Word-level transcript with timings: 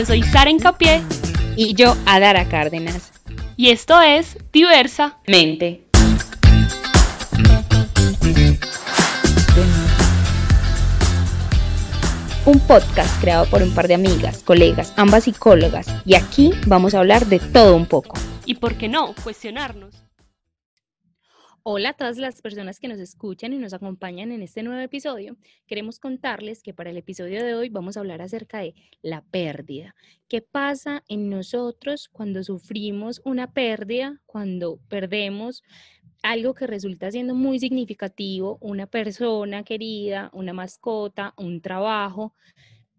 Yo 0.00 0.06
soy 0.06 0.22
Sara 0.22 0.48
Encapié. 0.48 1.02
Y 1.56 1.74
yo, 1.74 1.94
Adara 2.06 2.48
Cárdenas. 2.48 3.12
Y 3.58 3.68
esto 3.68 4.00
es 4.00 4.38
Diversa 4.50 5.18
Mente. 5.26 5.84
Un 12.46 12.60
podcast 12.60 13.20
creado 13.20 13.44
por 13.44 13.62
un 13.62 13.74
par 13.74 13.88
de 13.88 13.94
amigas, 13.96 14.42
colegas, 14.42 14.94
ambas 14.96 15.24
psicólogas. 15.24 15.86
Y 16.06 16.14
aquí 16.14 16.54
vamos 16.66 16.94
a 16.94 17.00
hablar 17.00 17.26
de 17.26 17.38
todo 17.38 17.76
un 17.76 17.84
poco. 17.84 18.18
Y 18.46 18.54
por 18.54 18.76
qué 18.76 18.88
no, 18.88 19.14
cuestionarnos. 19.22 19.94
Hola 21.62 21.90
a 21.90 21.92
todas 21.92 22.16
las 22.16 22.40
personas 22.40 22.80
que 22.80 22.88
nos 22.88 22.98
escuchan 23.00 23.52
y 23.52 23.58
nos 23.58 23.74
acompañan 23.74 24.32
en 24.32 24.40
este 24.40 24.62
nuevo 24.62 24.80
episodio. 24.80 25.36
Queremos 25.66 25.98
contarles 25.98 26.62
que 26.62 26.72
para 26.72 26.88
el 26.88 26.96
episodio 26.96 27.44
de 27.44 27.54
hoy 27.54 27.68
vamos 27.68 27.96
a 27.96 28.00
hablar 28.00 28.22
acerca 28.22 28.60
de 28.60 28.74
la 29.02 29.20
pérdida. 29.20 29.94
¿Qué 30.26 30.40
pasa 30.40 31.04
en 31.06 31.28
nosotros 31.28 32.08
cuando 32.08 32.42
sufrimos 32.44 33.20
una 33.26 33.52
pérdida, 33.52 34.22
cuando 34.24 34.80
perdemos 34.88 35.62
algo 36.22 36.54
que 36.54 36.66
resulta 36.66 37.10
siendo 37.10 37.34
muy 37.34 37.58
significativo, 37.58 38.56
una 38.62 38.86
persona 38.86 39.62
querida, 39.62 40.30
una 40.32 40.54
mascota, 40.54 41.34
un 41.36 41.60
trabajo, 41.60 42.32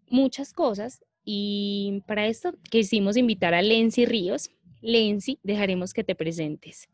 muchas 0.06 0.52
cosas? 0.52 1.04
Y 1.24 2.04
para 2.06 2.28
esto 2.28 2.54
quisimos 2.70 3.16
invitar 3.16 3.54
a 3.54 3.62
Lenzi 3.62 4.04
Ríos. 4.04 4.50
Lenzi, 4.82 5.40
dejaremos 5.42 5.92
que 5.92 6.04
te 6.04 6.14
presentes. 6.14 6.88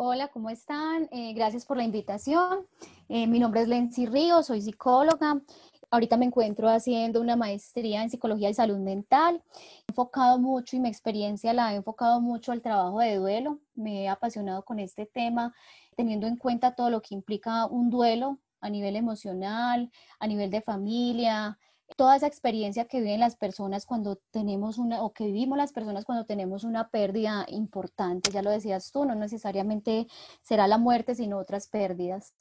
Hola, 0.00 0.28
¿cómo 0.28 0.48
están? 0.48 1.08
Eh, 1.10 1.32
gracias 1.32 1.66
por 1.66 1.76
la 1.76 1.82
invitación. 1.82 2.68
Eh, 3.08 3.26
mi 3.26 3.40
nombre 3.40 3.62
es 3.62 3.66
Lenzi 3.66 4.06
Ríos, 4.06 4.46
soy 4.46 4.60
psicóloga. 4.60 5.42
Ahorita 5.90 6.16
me 6.16 6.24
encuentro 6.24 6.68
haciendo 6.68 7.20
una 7.20 7.34
maestría 7.34 8.04
en 8.04 8.08
psicología 8.08 8.48
y 8.48 8.54
salud 8.54 8.78
mental. 8.78 9.42
He 9.56 9.90
enfocado 9.90 10.38
mucho 10.38 10.76
y 10.76 10.78
mi 10.78 10.88
experiencia 10.88 11.52
la 11.52 11.72
he 11.72 11.76
enfocado 11.78 12.20
mucho 12.20 12.52
al 12.52 12.62
trabajo 12.62 13.00
de 13.00 13.16
duelo. 13.16 13.58
Me 13.74 14.04
he 14.04 14.08
apasionado 14.08 14.64
con 14.64 14.78
este 14.78 15.04
tema, 15.04 15.52
teniendo 15.96 16.28
en 16.28 16.36
cuenta 16.36 16.76
todo 16.76 16.90
lo 16.90 17.02
que 17.02 17.16
implica 17.16 17.66
un 17.66 17.90
duelo 17.90 18.38
a 18.60 18.70
nivel 18.70 18.94
emocional, 18.94 19.90
a 20.20 20.26
nivel 20.28 20.48
de 20.52 20.60
familia, 20.60 21.58
toda 21.96 22.16
esa 22.16 22.26
experiencia 22.26 22.86
que 22.86 23.00
viven 23.00 23.20
las 23.20 23.36
personas 23.36 23.86
cuando 23.86 24.16
tenemos 24.30 24.78
una, 24.78 25.02
o 25.02 25.12
que 25.12 25.24
vivimos 25.24 25.58
las 25.58 25.72
personas 25.72 26.04
cuando 26.04 26.26
tenemos 26.26 26.64
una 26.64 26.90
pérdida 26.90 27.46
importante, 27.48 28.30
ya 28.30 28.42
lo 28.42 28.50
decías 28.50 28.92
tú, 28.92 29.04
no 29.04 29.14
necesariamente 29.14 30.06
será 30.42 30.68
la 30.68 30.78
muerte, 30.78 31.14
sino 31.14 31.38
otras 31.38 31.68
pérdidas. 31.68 32.34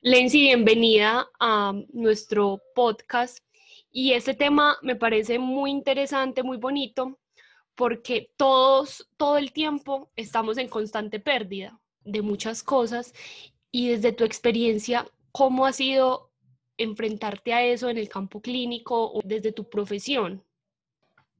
Lenzi, 0.00 0.40
bienvenida 0.40 1.26
a 1.38 1.74
nuestro 1.92 2.62
podcast. 2.74 3.38
Y 3.92 4.12
este 4.12 4.34
tema 4.34 4.78
me 4.82 4.96
parece 4.96 5.38
muy 5.38 5.70
interesante, 5.70 6.42
muy 6.42 6.56
bonito, 6.56 7.18
porque 7.74 8.30
todos, 8.36 9.08
todo 9.16 9.36
el 9.36 9.52
tiempo 9.52 10.10
estamos 10.16 10.58
en 10.58 10.68
constante 10.68 11.20
pérdida 11.20 11.78
de 12.04 12.22
muchas 12.22 12.62
cosas. 12.62 13.12
Y 13.70 13.88
desde 13.88 14.12
tu 14.12 14.24
experiencia, 14.24 15.06
¿cómo 15.32 15.66
ha 15.66 15.72
sido 15.72 16.29
enfrentarte 16.80 17.52
a 17.52 17.62
eso 17.62 17.88
en 17.88 17.98
el 17.98 18.08
campo 18.08 18.40
clínico 18.40 19.12
o 19.12 19.20
desde 19.24 19.52
tu 19.52 19.68
profesión? 19.68 20.42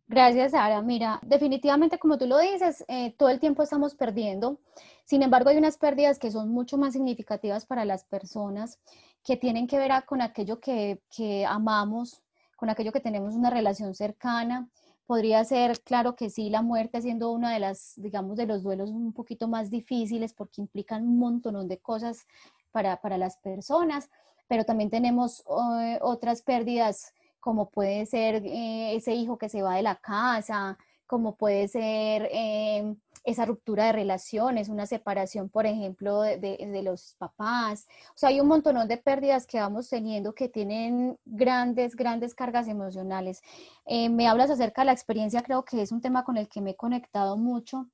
Gracias, 0.07 0.51
Sara. 0.51 0.83
Mira, 0.83 1.21
definitivamente, 1.23 1.99
como 1.99 2.19
tú 2.19 2.27
lo 2.27 2.39
dices, 2.39 2.85
eh, 2.89 3.15
todo 3.17 3.29
el 3.29 3.39
tiempo 3.39 3.63
estamos 3.63 3.95
perdiendo. 3.95 4.59
Sin 5.05 5.23
embargo, 5.23 5.51
hay 5.51 5.57
unas 5.57 5.79
pérdidas 5.79 6.19
que 6.19 6.33
son 6.33 6.49
mucho 6.49 6.77
más 6.79 6.95
significativas 6.95 7.65
para 7.65 7.85
las 7.85 8.05
personas, 8.05 8.81
que 9.23 9.37
tienen 9.37 9.69
que 9.69 9.79
ver 9.79 9.93
con 10.07 10.21
aquello 10.21 10.59
que, 10.59 11.01
que 11.15 11.47
amamos, 11.47 12.23
con 12.57 12.71
aquello 12.71 12.91
que 12.91 13.01
tenemos 13.01 13.35
una 13.35 13.51
relación 13.51 13.95
cercana. 13.95 14.69
Podría 15.07 15.45
ser, 15.45 15.81
claro 15.81 16.17
que 16.17 16.29
sí, 16.29 16.51
la 16.51 16.63
muerte 16.63 17.01
siendo 17.01 17.31
una 17.31 17.53
de 17.53 17.61
las, 17.61 17.93
digamos, 17.97 18.37
de 18.37 18.47
los 18.47 18.65
duelos 18.65 18.91
un 18.91 19.13
poquito 19.13 19.47
más 19.47 19.71
difíciles 19.71 20.35
porque 20.35 20.61
implican 20.61 21.05
un 21.05 21.19
montón 21.19 21.69
de 21.69 21.79
cosas 21.79 22.27
para, 22.73 23.01
para 23.01 23.17
las 23.17 23.37
personas 23.37 24.11
pero 24.51 24.65
también 24.65 24.91
tenemos 24.91 25.45
eh, 25.81 26.01
otras 26.03 26.43
pérdidas 26.43 27.15
como 27.39 27.71
puede 27.71 28.05
ser 28.05 28.43
eh, 28.45 28.97
ese 28.97 29.15
hijo 29.15 29.39
que 29.39 29.49
se 29.49 29.63
va 29.63 29.77
de 29.77 29.83
la 29.83 29.95
casa, 29.95 30.77
como 31.07 31.37
puede 31.37 31.69
ser 31.69 32.29
em, 32.33 32.97
esa 33.23 33.45
ruptura 33.45 33.85
de 33.87 33.93
relaciones, 33.93 34.69
una 34.69 34.87
separación, 34.87 35.51
por 35.51 35.67
ejemplo, 35.67 36.23
de, 36.23 36.81
los 36.83 37.15
papás. 37.17 37.87
O 38.09 38.19
sea, 38.19 38.31
hay 38.31 38.41
un 38.41 38.49
montón 38.49 38.89
de 38.89 38.97
pérdidas 38.97 39.47
que 39.47 39.61
vamos 39.61 39.89
teniendo 39.89 40.35
que 40.35 40.49
tienen 40.49 41.17
grandes, 41.25 41.95
grandes 41.95 42.35
cargas 42.35 42.67
emocionales. 42.67 43.43
Eh, 43.87 44.09
me 44.09 44.27
hablas 44.27 44.51
acerca 44.51 44.83
de 44.83 44.87
la 44.87 44.93
experiencia, 44.93 45.45
creo 45.45 45.65
que 45.65 45.81
es 45.81 45.93
un 45.93 46.01
tema 46.01 46.25
con 46.25 46.37
el 46.37 46.49
que 46.49 46.61
me 46.61 46.71
he 46.71 46.77
conectado 46.77 47.37
mucho, 47.37 47.87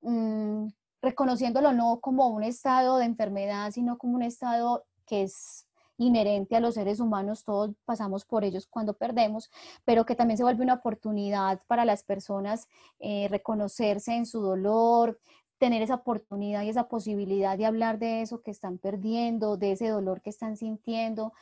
mm, 0.00 0.66
reconociéndolo 1.00 1.72
no 1.72 2.00
como 2.00 2.26
un 2.30 2.42
estado 2.42 2.98
de 2.98 3.04
enfermedad, 3.04 3.70
sino 3.70 3.98
como 3.98 4.16
un 4.16 4.22
estado 4.24 4.84
que 5.06 5.22
es 5.22 5.66
inherente 6.06 6.56
a 6.56 6.60
los 6.60 6.74
seres 6.74 7.00
humanos, 7.00 7.44
todos 7.44 7.70
pasamos 7.84 8.24
por 8.24 8.44
ellos 8.44 8.66
cuando 8.66 8.94
perdemos, 8.94 9.50
pero 9.84 10.04
que 10.04 10.14
también 10.14 10.36
se 10.36 10.44
vuelve 10.44 10.64
una 10.64 10.74
oportunidad 10.74 11.60
para 11.66 11.84
las 11.84 12.02
personas 12.02 12.68
eh, 12.98 13.28
reconocerse 13.30 14.14
en 14.14 14.26
su 14.26 14.40
dolor, 14.40 15.18
tener 15.58 15.80
esa 15.80 15.94
oportunidad 15.94 16.62
y 16.64 16.70
esa 16.70 16.88
posibilidad 16.88 17.56
de 17.56 17.66
hablar 17.66 17.98
de 17.98 18.22
eso 18.22 18.42
que 18.42 18.50
están 18.50 18.78
perdiendo, 18.78 19.56
de 19.56 19.72
ese 19.72 19.88
dolor 19.88 20.20
que 20.20 20.30
están 20.30 20.56
sintiendo. 20.56 21.32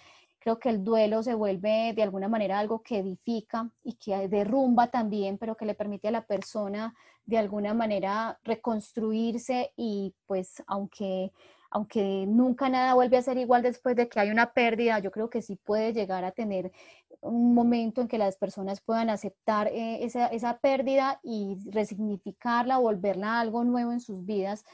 Creo 0.41 0.59
que 0.59 0.69
el 0.69 0.85
duelo 0.85 1.23
se 1.23 1.35
vuelve 1.35 1.93
de 1.95 2.03
alguna 2.03 2.29
manera 2.29 2.59
algo 2.59 2.83
que 2.83 2.99
edifica 2.99 3.71
y 3.83 3.95
que 3.95 4.29
derrumba 4.29 4.89
también, 4.89 5.39
pero 5.39 5.57
que 5.57 5.65
le 5.65 5.75
permite 5.75 6.09
a 6.09 6.11
la 6.11 6.27
persona 6.27 6.95
de 7.25 7.39
alguna 7.39 7.75
manera 7.75 8.39
reconstruirse 8.45 9.73
y 9.77 10.15
pues 10.27 10.63
aunque 10.67 11.33
aunque 11.71 12.27
nunca 12.27 12.69
nada 12.69 12.95
vuelve 12.95 13.17
a 13.17 13.23
ser 13.23 13.39
igual 13.39 13.63
después 13.63 13.95
de 13.95 14.09
que 14.09 14.19
hay 14.19 14.31
una 14.31 14.53
pérdida, 14.53 14.99
yo 14.99 15.11
creo 15.11 15.31
que 15.31 15.41
sí 15.41 15.57
puede 15.57 15.93
llegar 15.93 16.25
a 16.25 16.33
tener 16.33 16.73
un 17.21 17.55
momento 17.55 18.01
en 18.01 18.09
que 18.09 18.19
las 18.19 18.37
personas 18.37 18.81
puedan 18.81 19.11
aceptar 19.11 19.69
eh, 19.69 20.05
esa, 20.05 20.27
esa, 20.29 20.59
pérdida 20.59 21.21
y 21.23 21.57
resignificarla, 21.71 22.79
volverla 22.79 23.35
a 23.35 23.41
algo 23.41 23.63
nuevo 23.65 23.93
en 23.93 24.01
sus 24.01 24.25
vidas. 24.25 24.65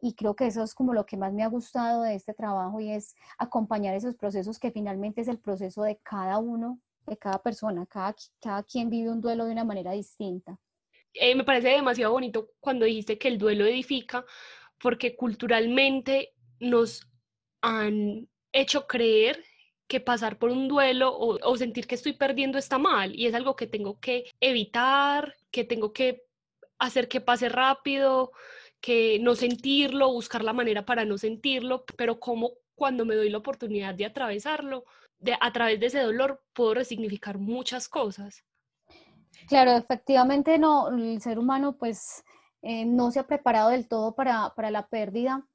Y 0.00 0.14
creo 0.14 0.36
que 0.36 0.46
eso 0.46 0.62
es 0.62 0.74
como 0.74 0.94
lo 0.94 1.04
que 1.04 1.16
más 1.16 1.32
me 1.32 1.42
ha 1.42 1.48
gustado 1.48 2.02
de 2.02 2.14
este 2.14 2.32
trabajo 2.32 2.80
y 2.80 2.90
es 2.90 3.14
acompañar 3.38 3.94
esos 3.94 4.14
procesos 4.14 4.58
que 4.58 4.70
finalmente 4.70 5.22
es 5.22 5.28
el 5.28 5.38
proceso 5.38 5.82
de 5.82 5.98
cada 6.02 6.38
uno, 6.38 6.78
de 7.06 7.16
cada 7.16 7.42
persona, 7.42 7.86
cada, 7.86 8.14
cada 8.40 8.62
quien 8.62 8.88
vive 8.88 9.10
un 9.10 9.20
duelo 9.20 9.44
de 9.44 9.52
una 9.52 9.64
manera 9.64 9.92
distinta. 9.92 10.58
Eh, 11.12 11.34
me 11.34 11.44
parece 11.44 11.68
demasiado 11.68 12.12
bonito 12.12 12.50
cuando 12.60 12.84
dijiste 12.84 13.18
que 13.18 13.28
el 13.28 13.38
duelo 13.38 13.64
edifica, 13.64 14.24
porque 14.78 15.16
culturalmente 15.16 16.34
nos 16.60 17.08
han 17.62 18.28
hecho 18.52 18.86
creer 18.86 19.44
que 19.86 20.00
pasar 20.00 20.38
por 20.38 20.50
un 20.50 20.66
duelo 20.68 21.16
o, 21.16 21.56
sentir 21.56 21.86
que 21.86 21.94
estoy 21.94 22.12
perdiendo 22.12 22.58
está 22.58 22.78
mal 22.78 23.14
y 23.14 23.26
es 23.26 23.34
algo 23.34 23.54
que 23.54 23.66
tengo 23.66 24.00
que 24.00 24.24
evitar, 24.40 25.36
que 25.50 25.64
tengo 25.64 25.92
que 25.92 26.24
hacer 26.78 27.08
que 27.08 27.20
pase 27.20 27.48
rápido, 27.48 28.32
que 28.80 29.18
no 29.20 29.34
sentirlo, 29.34 30.12
buscar 30.12 30.42
la 30.42 30.52
manera 30.52 30.84
para 30.84 31.04
no 31.04 31.18
sentirlo, 31.18 31.84
pero 31.96 32.18
como 32.18 32.52
cuando 32.74 33.04
me 33.04 33.14
doy 33.14 33.30
la 33.30 33.38
oportunidad 33.38 33.94
de 33.94 34.06
atravesarlo, 34.06 34.84
de, 35.18 35.36
a 35.40 35.52
través 35.52 35.80
de 35.80 35.86
ese 35.86 36.00
dolor 36.00 36.42
puedo 36.52 36.74
resignificar 36.74 37.38
muchas 37.38 37.88
cosas. 37.88 38.44
Claro, 39.48 39.72
efectivamente 39.72 40.58
no, 40.58 40.88
el 40.88 41.20
ser 41.20 41.38
humano 41.38 41.76
pues 41.78 42.24
eh, 42.62 42.84
no 42.84 43.12
se 43.12 43.20
ha 43.20 43.26
preparado 43.26 43.70
del 43.70 43.86
todo 43.86 44.14
para, 44.14 44.52
para 44.56 44.70
la 44.70 44.88
pérdida 44.88 45.46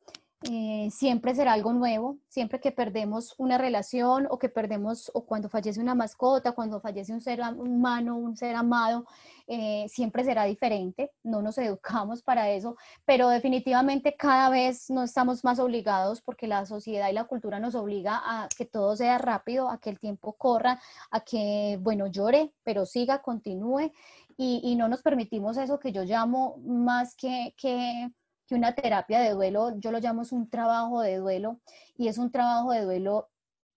eh, 0.49 0.89
siempre 0.89 1.35
será 1.35 1.53
algo 1.53 1.71
nuevo, 1.71 2.17
siempre 2.27 2.59
que 2.59 2.71
perdemos 2.71 3.35
una 3.37 3.59
relación 3.59 4.27
o 4.31 4.39
que 4.39 4.49
perdemos, 4.49 5.11
o 5.13 5.23
cuando 5.23 5.49
fallece 5.49 5.79
una 5.79 5.93
mascota, 5.93 6.53
cuando 6.53 6.81
fallece 6.81 7.13
un 7.13 7.21
ser 7.21 7.41
humano, 7.57 8.17
un 8.17 8.35
ser 8.35 8.55
amado, 8.55 9.05
eh, 9.45 9.85
siempre 9.87 10.23
será 10.23 10.45
diferente, 10.45 11.11
no 11.23 11.43
nos 11.43 11.59
educamos 11.59 12.23
para 12.23 12.49
eso, 12.49 12.75
pero 13.05 13.29
definitivamente 13.29 14.15
cada 14.17 14.49
vez 14.49 14.89
no 14.89 15.03
estamos 15.03 15.43
más 15.43 15.59
obligados 15.59 16.21
porque 16.21 16.47
la 16.47 16.65
sociedad 16.65 17.09
y 17.09 17.13
la 17.13 17.25
cultura 17.25 17.59
nos 17.59 17.75
obliga 17.75 18.19
a 18.23 18.47
que 18.49 18.65
todo 18.65 18.95
sea 18.95 19.19
rápido, 19.19 19.69
a 19.69 19.79
que 19.79 19.91
el 19.91 19.99
tiempo 19.99 20.33
corra, 20.33 20.81
a 21.11 21.19
que, 21.19 21.77
bueno, 21.81 22.07
llore, 22.07 22.51
pero 22.63 22.87
siga, 22.87 23.21
continúe 23.21 23.91
y, 24.37 24.61
y 24.63 24.75
no 24.75 24.87
nos 24.87 25.03
permitimos 25.03 25.57
eso 25.57 25.79
que 25.79 25.91
yo 25.91 26.03
llamo 26.03 26.57
más 26.65 27.15
que... 27.15 27.53
que 27.57 28.09
una 28.51 28.73
terapia 28.73 29.19
de 29.21 29.31
duelo, 29.31 29.77
yo 29.79 29.91
lo 29.91 29.99
llamo 29.99 30.21
es 30.21 30.31
un 30.31 30.49
trabajo 30.49 31.01
de 31.01 31.17
duelo 31.17 31.59
y 31.97 32.07
es 32.07 32.17
un 32.17 32.31
trabajo 32.31 32.71
de 32.71 32.81
duelo 32.81 33.29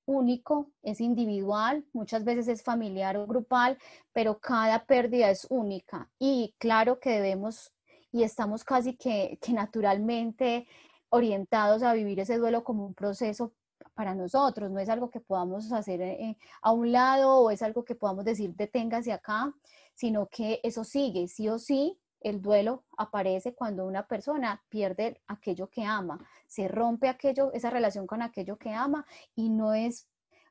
único, 0.07 0.71
es 0.83 1.01
individual, 1.01 1.85
muchas 1.93 2.25
veces 2.25 2.49
es 2.49 2.63
familiar 2.63 3.17
o 3.17 3.27
grupal, 3.27 3.79
pero 4.13 4.39
cada 4.39 4.85
pérdida 4.85 5.31
es 5.31 5.47
única. 5.51 6.11
Y 6.19 6.55
claro 6.59 7.01
que 7.01 7.11
debemos 7.11 7.73
y 8.13 8.23
estamos 8.23 8.65
casi 8.65 8.97
que, 8.97 9.39
que 9.41 9.53
naturalmente 9.53 10.67
orientados 11.09 11.83
a 11.83 11.93
vivir 11.95 12.21
ese 12.21 12.39
duelo 12.39 12.65
como 12.65 12.87
un 12.87 12.95
proceso 12.95 13.53
para 13.95 14.15
nosotros, 14.15 14.71
no 14.71 14.81
es 14.81 14.89
algo 14.89 15.11
que 15.11 15.21
podamos 15.21 15.73
hacer 15.73 16.01
eh, 16.01 16.37
a 16.63 16.73
un 16.73 16.93
lado 16.93 17.39
o 17.41 17.51
es 17.51 17.63
algo 17.63 17.85
que 17.85 17.95
podamos 17.95 18.25
decir 18.25 18.55
deténgase 18.55 19.13
acá, 19.13 19.53
sino 19.95 20.27
que 20.27 20.61
eso 20.63 20.85
sigue, 20.85 21.29
sí 21.29 21.49
o 21.49 21.59
sí, 21.59 21.99
el 22.25 22.43
duelo 22.43 22.85
aparece 22.97 23.55
cuando 23.55 23.87
una 23.87 24.09
persona 24.09 24.63
pierde 24.69 25.21
aquello 25.29 25.69
que 25.69 25.85
ama, 25.85 26.19
se 26.47 26.67
rompe 26.67 27.09
aquello, 27.09 27.53
esa 27.53 27.71
relación 27.71 28.07
con 28.07 28.23
aquello 28.23 28.57
que 28.57 28.73
ama 28.73 29.07
y 29.37 29.51
no 29.51 29.75
es, 29.75 30.09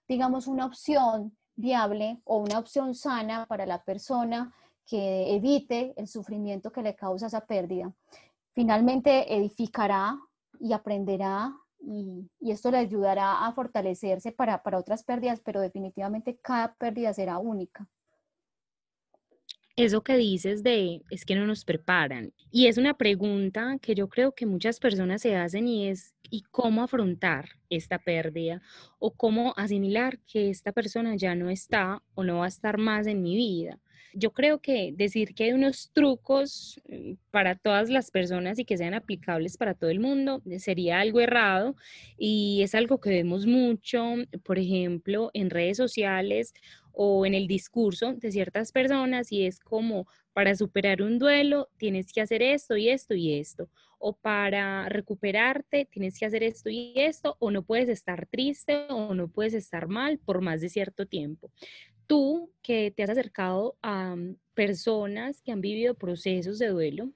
digamos, 0.08 0.48
una 0.48 0.66
opción 0.66 1.36
viable 1.56 2.22
o 2.24 2.38
una 2.38 2.60
opción 2.60 2.96
sana 2.96 3.46
para 3.48 3.66
la 3.66 3.84
persona 3.84 4.54
que 4.86 5.36
evite 5.36 5.94
el 5.98 6.08
sufrimiento 6.08 6.72
que 6.72 6.82
le 6.82 6.96
causa 6.96 7.28
esa 7.28 7.46
pérdida. 7.46 7.92
Finalmente 8.54 9.36
edificará 9.36 10.20
y 10.60 10.74
aprenderá 10.74 11.54
y, 11.80 12.30
esto 12.40 12.72
le 12.72 12.78
ayudará 12.78 13.46
a 13.46 13.52
fortalecerse 13.54 14.32
para, 14.32 14.62
otras 14.78 15.04
pérdidas, 15.04 15.42
pero 15.44 15.60
definitivamente 15.60 16.38
cada 16.38 16.74
pérdida 16.76 17.14
será 17.14 17.40
única. 17.40 17.88
Eso 19.78 20.04
que 20.04 20.18
dices 20.18 20.62
de 20.62 21.02
es 21.10 21.26
que 21.26 21.36
no 21.36 21.48
nos 21.48 21.66
preparan. 21.66 22.32
Y 22.52 22.68
es 22.68 22.78
una 22.78 22.94
pregunta 22.96 23.78
que 23.82 23.96
yo 23.96 24.08
creo 24.08 24.34
que 24.34 24.46
muchas 24.46 24.80
personas 24.80 25.22
se 25.24 25.36
hacen 25.36 25.68
y 25.68 25.88
es 25.88 26.14
¿y 26.30 26.42
cómo 26.52 26.84
afrontar 26.84 27.50
esta 27.70 27.98
pérdida? 27.98 28.62
O 29.00 29.14
cómo 29.16 29.54
asimilar 29.58 30.20
que 30.28 30.50
esta 30.52 30.72
persona 30.74 31.16
ya 31.16 31.34
no 31.34 31.50
está 31.50 32.04
o 32.14 32.24
no 32.24 32.38
va 32.40 32.46
a 32.46 32.48
estar 32.50 32.78
más 32.78 33.08
en 33.08 33.24
mi 33.24 33.36
vida. 33.36 33.80
Yo 34.14 34.32
creo 34.32 34.60
que 34.60 34.94
decir 34.96 35.34
que 35.34 35.46
hay 35.46 35.54
unos 35.54 35.92
trucos 35.92 36.80
mm, 36.88 37.14
para 37.32 37.56
todas 37.56 37.90
las 37.90 38.12
personas 38.12 38.60
y 38.60 38.66
que 38.66 38.78
sean 38.78 38.94
aplicables 38.94 39.58
para 39.58 39.74
todo 39.74 39.90
el 39.90 40.00
mundo 40.00 40.42
sería 40.60 41.00
algo 41.00 41.20
errado 41.20 41.76
y 42.18 42.62
es 42.64 42.76
algo 42.76 43.00
que 43.00 43.10
vemos 43.10 43.46
mucho, 43.48 44.04
por 44.44 44.60
ejemplo, 44.60 45.32
en 45.34 45.50
redes 45.50 45.78
sociales 45.78 46.54
o 46.92 47.26
en 47.26 47.34
el 47.34 47.48
discurso 47.48 48.14
de 48.14 48.32
ciertas 48.32 48.72
personas 48.72 49.32
y 49.32 49.46
es 49.46 49.60
como 49.60 50.08
para 50.34 50.56
superar 50.56 51.02
un 51.02 51.20
duelo 51.20 51.70
tienes 51.78 52.12
que 52.14 52.22
hacer 52.22 52.42
esto 52.44 52.78
y 52.78 52.90
esto 52.90 53.16
y 53.16 53.34
esto 53.34 53.70
o 54.06 54.14
para 54.18 54.90
recuperarte 54.90 55.86
tienes 55.86 56.20
que 56.20 56.26
hacer 56.26 56.44
esto 56.44 56.70
y 56.70 56.94
esto 56.98 57.38
o 57.40 57.52
no 57.52 57.64
puedes 57.64 57.88
estar 57.90 58.28
triste 58.28 58.86
o 58.90 59.16
no 59.16 59.30
puedes 59.30 59.54
estar 59.54 59.88
mal 59.88 60.20
por 60.20 60.42
más 60.42 60.60
de 60.60 60.68
cierto 60.70 61.06
tiempo. 61.06 61.52
Tú 62.08 62.52
que 62.62 62.92
te 62.92 63.04
has 63.04 63.10
acercado 63.10 63.78
a 63.82 64.16
mm, 64.16 64.38
personas 64.54 65.42
que 65.42 65.52
han 65.52 65.62
vivido 65.62 65.96
procesos 65.96 66.60
de 66.60 66.68
duelo, 66.68 67.12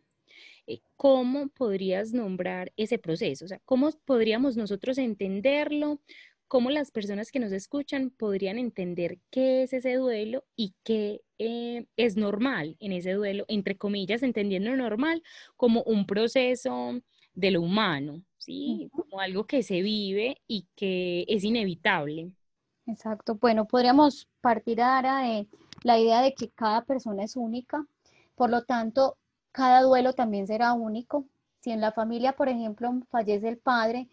eh, 0.68 0.80
¿cómo 0.96 1.50
podrías 1.50 2.14
nombrar 2.14 2.72
ese 2.78 2.98
proceso? 2.98 3.46
O 3.46 3.48
sea, 3.48 3.60
¿cómo 3.66 3.92
podríamos 4.06 4.58
nosotros 4.58 4.98
entenderlo? 4.98 6.00
cómo 6.48 6.70
las 6.70 6.92
personas 6.92 7.32
que 7.32 7.40
nos 7.40 7.52
escuchan 7.52 8.10
podrían 8.10 8.58
entender 8.58 9.20
qué 9.30 9.64
es 9.64 9.74
ese 9.74 9.96
duelo 9.96 10.46
y 10.56 10.74
qué 10.84 11.22
eh, 11.40 11.86
es 11.98 12.16
normal 12.16 12.78
en 12.80 12.94
ese 12.94 13.14
duelo, 13.14 13.46
entre 13.48 13.78
comillas, 13.78 14.24
entendiendo 14.24 14.76
normal 14.76 15.24
como 15.56 15.84
un 15.84 16.06
proceso 16.08 17.02
de 17.34 17.52
lo 17.52 17.62
humano, 17.62 18.24
¿sí? 18.38 18.90
Como 18.92 19.20
algo 19.20 19.46
que 19.46 19.62
se 19.62 19.82
vive 19.82 20.42
y 20.48 20.66
que 20.76 21.26
es 21.28 21.44
inevitable. 21.44 22.32
Exacto. 22.88 23.36
Bueno, 23.36 23.66
podríamos 23.66 24.28
partir 24.42 24.82
ahora 24.82 25.20
de 25.20 25.48
la 25.84 26.00
idea 26.00 26.22
de 26.22 26.34
que 26.34 26.50
cada 26.50 26.84
persona 26.84 27.24
es 27.24 27.36
única, 27.36 27.86
por 28.36 28.50
lo 28.50 28.64
tanto, 28.64 29.18
cada 29.52 29.82
duelo 29.82 30.14
también 30.14 30.48
será 30.48 30.74
único. 30.74 31.26
Si 31.60 31.72
en 31.72 31.82
la 31.82 31.92
familia, 31.92 32.34
por 32.34 32.50
ejemplo, 32.50 32.92
fallece 33.10 33.50
el 33.50 33.58
padre, 33.58 34.08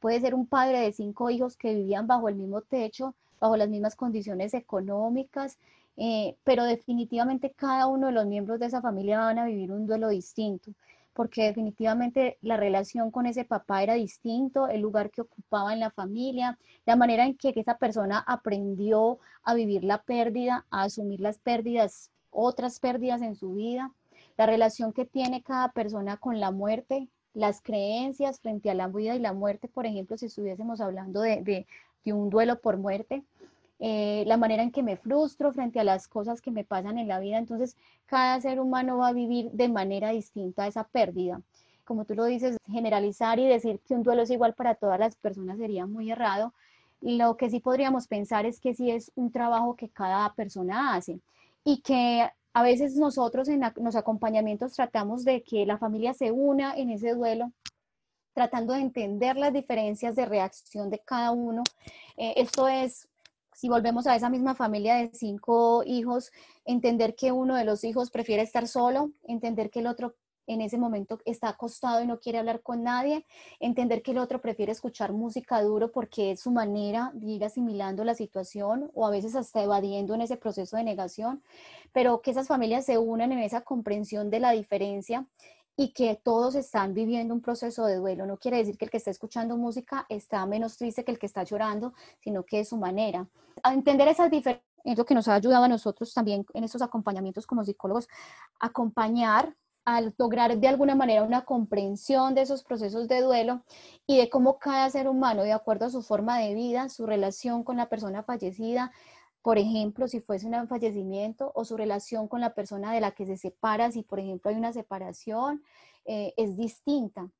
puede 0.00 0.20
ser 0.20 0.34
un 0.34 0.46
padre 0.46 0.80
de 0.80 0.92
cinco 0.92 1.30
hijos 1.30 1.56
que 1.56 1.74
vivían 1.74 2.06
bajo 2.06 2.28
el 2.28 2.34
mismo 2.36 2.62
techo, 2.62 3.14
bajo 3.40 3.56
las 3.56 3.68
mismas 3.68 3.94
condiciones 3.96 4.54
económicas, 4.54 5.58
eh, 5.96 6.36
pero 6.44 6.64
definitivamente 6.64 7.52
cada 7.52 7.86
uno 7.86 8.08
de 8.08 8.12
los 8.12 8.26
miembros 8.26 8.58
de 8.58 8.66
esa 8.66 8.82
familia 8.82 9.20
van 9.20 9.38
a 9.38 9.44
vivir 9.46 9.72
un 9.72 9.86
duelo 9.86 10.08
distinto, 10.08 10.72
porque 11.16 11.44
definitivamente 11.44 12.36
la 12.42 12.58
relación 12.58 13.10
con 13.10 13.24
ese 13.24 13.46
papá 13.46 13.82
era 13.82 13.94
distinto, 13.94 14.68
el 14.68 14.82
lugar 14.82 15.10
que 15.10 15.22
ocupaba 15.22 15.72
en 15.72 15.80
la 15.80 15.90
familia, 15.90 16.58
la 16.84 16.94
manera 16.94 17.24
en 17.24 17.36
que 17.38 17.54
esa 17.56 17.78
persona 17.78 18.18
aprendió 18.18 19.18
a 19.42 19.54
vivir 19.54 19.82
la 19.82 20.02
pérdida, 20.02 20.66
a 20.70 20.82
asumir 20.82 21.20
las 21.20 21.38
pérdidas, 21.38 22.10
otras 22.30 22.80
pérdidas 22.80 23.22
en 23.22 23.34
su 23.34 23.54
vida, 23.54 23.92
la 24.36 24.44
relación 24.44 24.92
que 24.92 25.06
tiene 25.06 25.42
cada 25.42 25.72
persona 25.72 26.18
con 26.18 26.38
la 26.38 26.50
muerte, 26.50 27.08
las 27.32 27.62
creencias 27.62 28.38
frente 28.40 28.68
a 28.68 28.74
la 28.74 28.88
vida 28.88 29.16
y 29.16 29.18
la 29.18 29.32
muerte, 29.32 29.68
por 29.68 29.86
ejemplo, 29.86 30.18
si 30.18 30.26
estuviésemos 30.26 30.82
hablando 30.82 31.22
de, 31.22 31.66
un 32.04 32.28
duelo 32.28 32.60
por 32.60 32.76
muerte, 32.76 33.24
eh, 33.78 34.24
la 34.26 34.36
manera 34.36 34.62
en 34.62 34.70
que 34.70 34.82
me 34.82 34.96
frustro 34.96 35.52
frente 35.52 35.78
a 35.80 35.84
las 35.84 36.08
cosas 36.08 36.40
que 36.40 36.50
me 36.50 36.64
pasan 36.64 36.98
en 36.98 37.08
la 37.08 37.20
vida. 37.20 37.38
Entonces, 37.38 37.76
cada 38.06 38.40
ser 38.40 38.60
humano 38.60 38.98
va 38.98 39.08
a 39.08 39.12
vivir 39.12 39.50
de 39.52 39.68
manera 39.68 40.10
distinta 40.10 40.66
esa 40.66 40.84
pérdida. 40.84 41.40
Como 41.84 42.04
tú 42.04 42.14
lo 42.14 42.24
dices, 42.24 42.56
generalizar 42.66 43.38
y 43.38 43.46
decir 43.46 43.80
que 43.86 43.94
un 43.94 44.02
duelo 44.02 44.22
es 44.22 44.30
igual 44.30 44.54
para 44.54 44.74
todas 44.74 44.98
las 44.98 45.14
personas 45.16 45.58
sería 45.58 45.86
muy 45.86 46.10
errado. 46.10 46.52
Lo 47.00 47.36
que 47.36 47.50
sí 47.50 47.60
podríamos 47.60 48.08
pensar 48.08 48.46
es 48.46 48.60
que 48.60 48.74
sí 48.74 48.90
es 48.90 49.12
un 49.14 49.30
trabajo 49.30 49.76
que 49.76 49.88
cada 49.88 50.32
persona 50.34 50.94
hace 50.94 51.20
y 51.62 51.82
que 51.82 52.28
a 52.56 52.62
veces 52.62 52.96
nosotros 52.96 53.48
en, 53.48 53.60
los 53.76 53.96
acompañamientos 53.96 54.72
tratamos 54.72 55.24
de 55.24 55.42
que 55.42 55.66
la 55.66 55.76
familia 55.76 56.14
se 56.14 56.32
una 56.32 56.74
en 56.74 56.88
ese 56.88 57.12
duelo, 57.12 57.52
tratando 58.32 58.72
de 58.72 58.80
entender 58.80 59.36
las 59.36 59.52
diferencias 59.52 60.16
de 60.16 60.24
reacción 60.24 60.88
de 60.88 60.98
cada 61.00 61.32
uno. 61.32 61.62
Eh, 62.16 62.32
esto 62.36 62.66
es, 62.66 63.08
si 63.56 63.70
volvemos 63.70 64.06
a 64.06 64.14
esa 64.14 64.28
misma 64.28 64.54
familia 64.54 64.96
de 64.96 65.10
cinco 65.14 65.82
hijos, 65.86 66.30
entender 66.66 67.14
que 67.16 67.32
uno 67.32 67.56
de 67.56 67.64
los 67.64 67.84
hijos 67.84 68.10
prefiere 68.10 68.42
estar 68.42 68.68
solo, 68.68 69.12
entender 69.26 69.70
que 69.70 69.80
el 69.80 69.86
otro 69.86 70.14
en 70.46 70.60
ese 70.60 70.76
momento 70.76 71.18
está 71.24 71.48
acostado 71.48 72.02
y 72.02 72.06
no 72.06 72.20
quiere 72.20 72.38
hablar 72.38 72.60
con 72.60 72.82
nadie, 72.82 73.24
entender 73.58 74.02
que 74.02 74.10
el 74.10 74.18
otro 74.18 74.42
prefiere 74.42 74.72
escuchar 74.72 75.14
música 75.14 75.62
duro 75.62 75.90
porque 75.90 76.32
es 76.32 76.40
su 76.40 76.50
manera 76.50 77.12
de 77.14 77.32
ir 77.32 77.44
asimilando 77.46 78.04
la 78.04 78.14
situación 78.14 78.90
o 78.92 79.06
a 79.06 79.10
veces 79.10 79.34
hasta 79.34 79.62
evadiendo 79.62 80.14
en 80.14 80.20
ese 80.20 80.36
proceso 80.36 80.76
de 80.76 80.84
negación, 80.84 81.42
pero 81.92 82.20
que 82.20 82.32
esas 82.32 82.48
familias 82.48 82.84
se 82.84 82.98
unan 82.98 83.32
en 83.32 83.38
esa 83.38 83.62
comprensión 83.62 84.28
de 84.28 84.40
la 84.40 84.50
diferencia 84.50 85.26
y 85.76 85.92
que 85.92 86.18
todos 86.22 86.54
están 86.54 86.94
viviendo 86.94 87.34
un 87.34 87.40
proceso 87.40 87.84
de 87.84 87.96
duelo. 87.96 88.26
No 88.26 88.38
quiere 88.38 88.56
decir 88.56 88.78
que 88.78 88.86
el 88.86 88.90
que 88.90 88.96
está 88.96 89.10
escuchando 89.10 89.56
música 89.56 90.06
está 90.08 90.44
menos 90.46 90.76
triste 90.78 91.04
que 91.04 91.12
el 91.12 91.18
que 91.18 91.26
está 91.26 91.42
llorando, 91.42 91.92
sino 92.20 92.44
que 92.44 92.60
es 92.60 92.68
su 92.70 92.76
manera. 92.76 93.28
A 93.62 93.74
entender 93.74 94.08
esas 94.08 94.30
diferencias 94.30 94.64
es 94.84 94.96
lo 94.96 95.04
que 95.04 95.14
nos 95.14 95.28
ha 95.28 95.34
ayudado 95.34 95.64
a 95.64 95.68
nosotros 95.68 96.14
también 96.14 96.46
en 96.54 96.64
estos 96.64 96.80
acompañamientos 96.80 97.46
como 97.46 97.64
psicólogos, 97.64 98.08
acompañar 98.60 99.54
al 99.84 100.14
lograr 100.18 100.56
de 100.58 100.68
alguna 100.68 100.94
manera 100.94 101.22
una 101.22 101.44
comprensión 101.44 102.34
de 102.34 102.42
esos 102.42 102.62
procesos 102.62 103.06
de 103.08 103.20
duelo 103.20 103.62
y 104.06 104.18
de 104.18 104.30
cómo 104.30 104.58
cada 104.58 104.88
ser 104.90 105.08
humano, 105.08 105.42
de 105.42 105.52
acuerdo 105.52 105.86
a 105.86 105.90
su 105.90 106.02
forma 106.02 106.38
de 106.38 106.54
vida, 106.54 106.88
su 106.88 107.06
relación 107.06 107.62
con 107.62 107.76
la 107.76 107.88
persona 107.88 108.22
fallecida, 108.22 108.92
por 109.46 109.58
ejemplo, 109.58 110.08
si 110.08 110.18
fuese 110.18 110.48
un 110.48 110.66
fallecimiento 110.66 111.52
o 111.54 111.64
su 111.64 111.76
relación 111.76 112.26
con 112.26 112.40
la 112.40 112.52
persona 112.52 112.92
de 112.92 113.00
la 113.00 113.12
que 113.12 113.26
se 113.26 113.36
separa, 113.36 113.92
si 113.92 114.02
por 114.02 114.18
ejemplo 114.18 114.50
hay 114.50 114.56
una 114.56 114.72
separación, 114.72 115.62
eh, 116.04 116.34
es 116.36 116.56
distinta. 116.56 117.30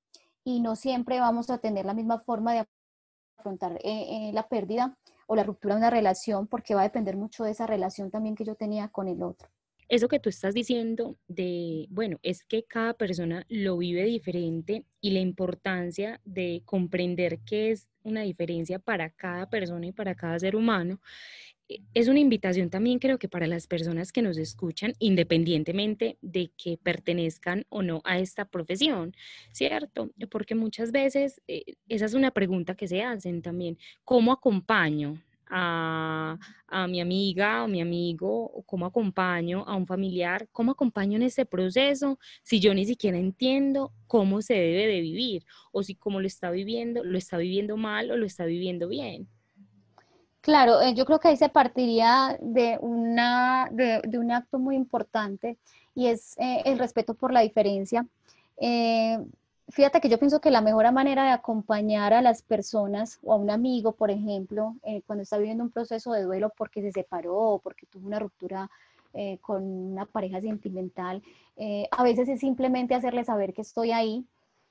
Y 0.45 0.61
no 0.61 0.77
siempre 0.77 1.19
vamos 1.19 1.51
a 1.51 1.59
tener 1.59 1.85
la 1.85 1.95
misma 1.95 2.21
forma 2.21 2.55
de 2.55 2.65
afrontar 3.37 3.73
eh, 3.83 4.29
eh, 4.29 4.31
la 4.33 4.47
pérdida 4.47 4.97
o 5.27 5.35
la 5.35 5.43
ruptura 5.43 5.75
de 5.75 5.81
una 5.81 5.91
relación 5.91 6.47
porque 6.47 6.77
va 6.77 6.83
a 6.83 6.85
depender 6.85 7.17
mucho 7.17 7.43
de 7.43 7.51
esa 7.51 7.67
relación 7.67 8.13
también 8.13 8.37
que 8.37 8.45
yo 8.45 8.55
tenía 8.55 8.87
con 8.87 9.09
el 9.09 9.25
otro. 9.25 9.49
Eso 9.89 10.07
que 10.07 10.21
tú 10.21 10.29
estás 10.29 10.55
diciendo 10.55 11.17
de, 11.27 11.87
bueno, 11.91 12.19
es 12.23 12.45
que 12.45 12.63
cada 12.63 12.95
persona 12.95 13.45
lo 13.49 13.79
vive 13.79 14.05
diferente 14.05 14.85
y 15.01 15.11
la 15.11 15.21
importancia 15.21 16.21
de 16.25 16.63
comprender 16.65 17.41
qué 17.45 17.73
es 17.73 17.89
una 18.05 18.23
diferencia 18.23 18.79
para 18.79 19.11
cada 19.11 19.49
persona 19.49 19.87
y 19.87 19.93
para 19.93 20.15
cada 20.15 20.39
ser 20.39 20.55
humano, 20.55 21.01
es 21.94 22.08
una 22.08 22.20
invitación 22.20 22.70
también 22.70 22.99
creo 22.99 23.18
que 23.18 23.28
para 23.28 23.46
las 23.46 23.66
personas 23.66 24.12
que 24.12 24.23
nos 24.23 24.38
escuchan, 24.38 24.94
independientemente 24.99 26.18
de 26.23 26.50
que 26.56 26.78
pertenezcan 26.78 27.64
o 27.68 27.82
no 27.82 28.02
a 28.04 28.18
esta 28.18 28.44
profesión, 28.44 29.14
¿cierto? 29.52 30.11
Porque 30.30 30.54
muchas 30.54 30.92
veces 30.92 31.40
eh, 31.49 31.64
esa 31.88 32.04
es 32.06 32.14
una 32.14 32.30
pregunta 32.30 32.75
que 32.75 32.88
se 32.88 33.02
hacen 33.02 33.42
también, 33.42 33.78
¿cómo 34.04 34.32
acompaño? 34.32 35.20
a, 35.49 36.38
mi 36.88 37.00
amiga 37.00 37.64
o 37.64 37.68
mi 37.68 37.80
amigo, 37.80 38.64
cómo 38.66 38.87
acompaño 38.87 39.64
a 39.66 39.76
un 39.76 39.87
familiar, 39.87 40.49
cómo 40.52 40.73
acompaño 40.73 41.16
en 41.16 41.23
ese 41.23 41.46
proceso, 41.46 42.18
si 42.42 42.61
yo 42.61 42.75
ni 42.75 42.85
siquiera 42.85 43.18
entiendo 43.18 43.92
cómo 44.06 44.42
se 44.42 44.54
debe 44.54 44.87
de 44.87 45.00
vivir, 45.00 45.44
o 45.73 45.82
si 45.82 45.94
cómo 45.94 46.20
lo 46.20 46.26
está 46.26 46.50
viviendo, 46.50 47.04
lo 47.04 47.18
está 47.18 47.38
viviendo 47.38 47.76
mal 47.76 48.11
o 48.11 48.16
lo 48.16 48.26
está 48.26 48.44
viviendo 48.44 48.88
bien. 48.88 49.28
Claro, 50.47 50.81
eh, 50.81 50.95
yo 50.95 51.07
creo 51.07 51.19
que 51.19 51.26
ahí 51.26 51.37
se 51.37 51.49
partiría 51.49 52.38
de, 52.41 52.79
una, 52.81 53.69
de, 53.73 54.00
un 54.17 54.31
acto 54.31 54.61
muy 54.61 54.76
importante 54.76 55.59
y 55.93 56.07
es 56.07 56.38
eh, 56.38 56.62
el 56.67 56.79
respeto 56.79 57.15
por 57.15 57.33
la 57.33 57.41
diferencia. 57.41 58.07
Eh, 58.57 59.19
fíjate 59.71 60.00
que 60.00 60.09
yo 60.09 60.21
pienso 60.21 60.41
que 60.41 60.53
la 60.53 60.61
mejor 60.61 60.93
manera 60.93 61.25
de 61.25 61.31
acompañar 61.31 62.12
a 62.15 62.23
las 62.23 62.43
personas 62.43 63.19
o 63.25 63.33
a 63.33 63.37
un 63.37 63.50
amigo, 63.50 63.91
por 63.97 64.12
ejemplo, 64.12 64.76
cuando 65.07 65.25
está 65.25 65.37
viviendo 65.37 65.65
un 65.65 65.71
proceso 65.71 66.12
de 66.12 66.23
duelo 66.23 66.53
porque 66.57 66.81
se 66.81 66.93
separó 66.93 67.37
o 67.37 67.59
porque 67.59 67.87
tuvo 67.87 68.07
una 68.07 68.21
ruptura 68.21 68.71
con 69.41 69.65
una 69.65 70.07
pareja 70.07 70.41
sentimental, 70.41 71.25
a 71.91 72.03
veces 72.05 72.29
es 72.29 72.38
simplemente 72.38 72.95
hacerle 72.95 73.25
saber 73.25 73.53
que 73.53 73.62
estoy 73.62 73.91
ahí, 73.91 74.25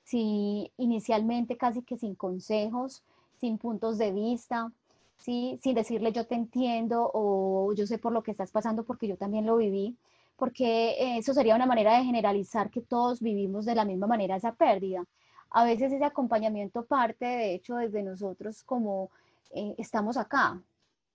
si 0.04 0.72
inicialmente 0.78 1.58
casi 1.58 1.82
que 1.82 1.98
sin 1.98 2.14
consejos, 2.14 3.02
sin 3.38 3.58
puntos 3.58 3.98
de 3.98 4.12
vista, 4.12 4.72
¿sí? 5.18 5.58
sin 5.62 5.74
decirle 5.74 6.12
yo 6.12 6.26
te 6.26 6.34
entiendo 6.34 7.10
o 7.12 7.72
yo 7.74 7.86
sé 7.86 7.98
por 7.98 8.12
lo 8.12 8.22
que 8.22 8.30
estás 8.30 8.50
pasando 8.50 8.84
porque 8.84 9.08
yo 9.08 9.16
también 9.16 9.46
lo 9.46 9.56
viví, 9.56 9.96
porque 10.36 11.16
eso 11.18 11.34
sería 11.34 11.56
una 11.56 11.66
manera 11.66 11.96
de 11.96 12.04
generalizar 12.04 12.70
que 12.70 12.82
todos 12.82 13.20
vivimos 13.20 13.64
de 13.64 13.74
la 13.74 13.84
misma 13.84 14.06
manera 14.06 14.36
esa 14.36 14.54
pérdida. 14.54 15.04
A 15.50 15.64
veces 15.64 15.92
ese 15.92 16.04
acompañamiento 16.04 16.84
parte, 16.84 17.24
de 17.24 17.54
hecho, 17.54 17.76
desde 17.76 18.02
nosotros 18.02 18.62
como 18.64 19.10
eh, 19.52 19.74
estamos 19.78 20.16
acá, 20.16 20.60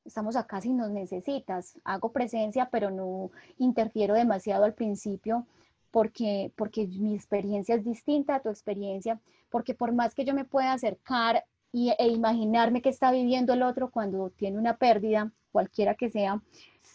estamos 0.05 0.35
acá 0.35 0.61
si 0.61 0.73
nos 0.73 0.89
necesitas, 0.89 1.77
hago 1.83 2.11
presencia, 2.11 2.69
pero 2.71 2.89
no 2.89 3.31
interfiero 3.57 4.15
demasiado 4.15 4.63
al 4.63 4.73
principio 4.73 5.45
porque, 5.91 6.51
porque 6.55 6.87
mi 6.87 7.13
experiencia 7.13 7.75
es 7.75 7.83
distinta 7.83 8.35
a 8.35 8.39
tu 8.39 8.49
experiencia, 8.49 9.19
porque 9.49 9.73
por 9.73 9.91
más 9.91 10.15
que 10.15 10.25
yo 10.25 10.33
me 10.33 10.45
pueda 10.45 10.73
acercar 10.73 11.43
y, 11.71 11.91
e 11.97 12.07
imaginarme 12.07 12.81
que 12.81 12.89
está 12.89 13.11
viviendo 13.11 13.53
el 13.53 13.63
otro 13.63 13.91
cuando 13.91 14.29
tiene 14.31 14.57
una 14.57 14.77
pérdida, 14.77 15.31
cualquiera 15.51 15.95
que 15.95 16.09
sea, 16.09 16.41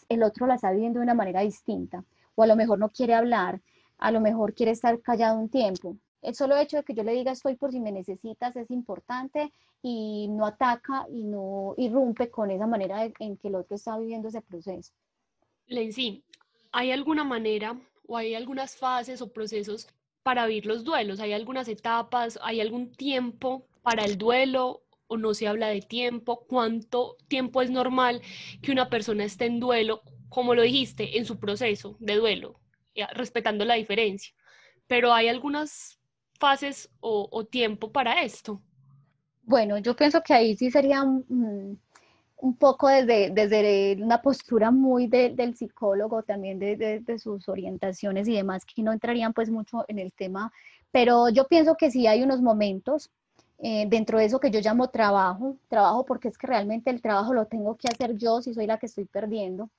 el 0.08 0.22
otro 0.22 0.46
la 0.46 0.56
está 0.56 0.70
viviendo 0.72 1.00
de 1.00 1.04
una 1.04 1.14
manera 1.14 1.40
distinta, 1.40 2.04
o 2.34 2.42
a 2.42 2.46
lo 2.46 2.56
mejor 2.56 2.78
no 2.78 2.90
quiere 2.90 3.14
hablar, 3.14 3.60
a 3.98 4.10
lo 4.10 4.20
mejor 4.20 4.54
quiere 4.54 4.72
estar 4.72 5.00
callado 5.00 5.38
un 5.38 5.48
tiempo, 5.48 5.96
el 6.26 6.34
solo 6.34 6.56
hecho 6.56 6.78
de 6.78 6.82
que 6.82 6.94
yo 6.94 7.04
le 7.04 7.12
diga 7.12 7.30
estoy 7.30 7.54
por 7.54 7.70
si 7.70 7.78
me 7.78 7.92
necesitas 7.92 8.56
es 8.56 8.68
importante 8.72 9.52
y 9.80 10.26
no 10.28 10.44
ataca 10.44 11.06
y 11.08 11.22
no 11.22 11.74
irrumpe 11.76 12.30
con 12.30 12.50
esa 12.50 12.66
manera 12.66 13.08
en 13.20 13.36
que 13.36 13.46
el 13.46 13.54
otro 13.54 13.76
está 13.76 13.96
viviendo 13.96 14.26
ese 14.26 14.42
proceso. 14.42 14.92
Lenzi, 15.66 16.24
¿hay 16.72 16.90
alguna 16.90 17.22
manera 17.22 17.78
o 18.08 18.16
hay 18.16 18.34
algunas 18.34 18.76
fases 18.76 19.22
o 19.22 19.32
procesos 19.32 19.88
para 20.24 20.46
vivir 20.46 20.66
los 20.66 20.82
duelos? 20.82 21.20
¿Hay 21.20 21.32
algunas 21.32 21.68
etapas? 21.68 22.38
¿Hay 22.42 22.60
algún 22.60 22.90
tiempo 22.90 23.64
para 23.86 24.04
el 24.04 24.18
duelo 24.18 24.82
o 25.06 25.16
no 25.16 25.32
se 25.32 25.46
habla 25.46 25.68
de 25.68 25.80
tiempo? 25.80 26.44
¿Cuánto 26.48 27.16
tiempo 27.28 27.62
es 27.62 27.70
normal 27.70 28.20
que 28.60 28.72
una 28.72 28.90
persona 28.90 29.22
esté 29.22 29.46
en 29.46 29.60
duelo, 29.60 30.02
como 30.28 30.56
lo 30.56 30.62
dijiste, 30.62 31.16
en 31.18 31.24
su 31.24 31.38
proceso 31.38 31.96
de 32.00 32.16
duelo, 32.16 32.58
respetando 33.12 33.64
la 33.64 33.74
diferencia? 33.74 34.34
Pero 34.88 35.12
hay 35.12 35.28
algunas 35.28 36.00
fases 36.40 36.90
o, 36.98 37.44
tiempo 37.44 37.92
para 37.92 38.24
esto? 38.24 38.60
Bueno, 39.44 39.78
yo 39.78 39.94
pienso 39.94 40.20
que 40.20 40.34
ahí 40.34 40.56
sí 40.56 40.68
sería 40.72 41.04
un, 41.04 41.80
poco 42.58 42.88
desde, 42.88 43.30
desde, 43.30 44.02
una 44.02 44.20
postura 44.20 44.72
muy 44.72 45.06
del 45.06 45.54
psicólogo, 45.54 46.24
también 46.24 46.58
de, 46.58 47.18
sus 47.20 47.48
orientaciones 47.48 48.26
y 48.26 48.34
demás, 48.34 48.64
que 48.66 48.82
no 48.82 48.92
entrarían 48.92 49.32
pues 49.32 49.48
mucho 49.48 49.84
en 49.86 50.00
el 50.00 50.12
tema, 50.12 50.52
pero 50.90 51.28
yo 51.28 51.46
pienso 51.46 51.76
que 51.76 51.92
sí 51.92 52.08
hay 52.08 52.24
unos 52.24 52.42
momentos 52.42 53.12
eh, 53.58 53.86
dentro 53.88 54.18
de 54.18 54.26
eso 54.26 54.38
que 54.40 54.50
yo 54.50 54.60
llamo 54.60 54.88
trabajo, 54.90 55.56
trabajo 55.68 56.04
porque 56.04 56.28
es 56.28 56.36
que 56.38 56.46
realmente 56.46 56.90
el 56.90 57.00
trabajo 57.00 57.32
lo 57.32 57.46
tengo 57.46 57.76
que 57.76 57.88
hacer 57.88 58.16
yo 58.16 58.42
si 58.42 58.52
soy 58.52 58.66
la 58.66 58.78
que 58.78 58.86
estoy 58.86 59.06
perdiendo. 59.06 59.70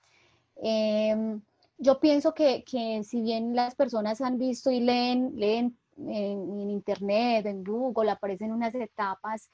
Em, 0.57 1.41
yo 1.77 1.99
pienso 1.99 2.33
que, 2.33 2.63
que, 2.63 3.03
si 3.03 3.21
bien 3.21 3.55
las 3.55 3.75
personas 3.75 4.21
han 4.21 4.39
visto 4.39 4.71
y 4.71 4.79
leen, 4.79 5.33
leen 5.35 5.77
en, 5.97 6.69
Internet, 6.69 7.45
en 7.45 7.63
Google, 7.63 8.09
aparecen 8.11 8.51
unas 8.51 8.73
etapas 8.75 9.49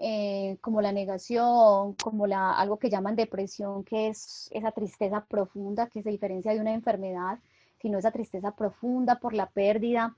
eh, 0.00 0.56
como 0.60 0.80
la 0.80 0.92
negación, 0.92 1.94
como 1.94 2.26
la, 2.26 2.52
algo 2.52 2.78
que 2.78 2.90
llaman 2.90 3.16
depresión, 3.16 3.84
que 3.84 4.08
es 4.08 4.48
esa 4.52 4.72
tristeza 4.72 5.24
profunda 5.24 5.88
que 5.88 6.02
se 6.02 6.10
diferencia 6.10 6.52
de 6.52 6.60
una 6.60 6.74
enfermedad, 6.74 7.38
sino 7.86 7.98
esa 7.98 8.10
tristeza 8.10 8.50
profunda 8.50 9.20
por 9.20 9.32
la 9.32 9.48
pérdida. 9.48 10.16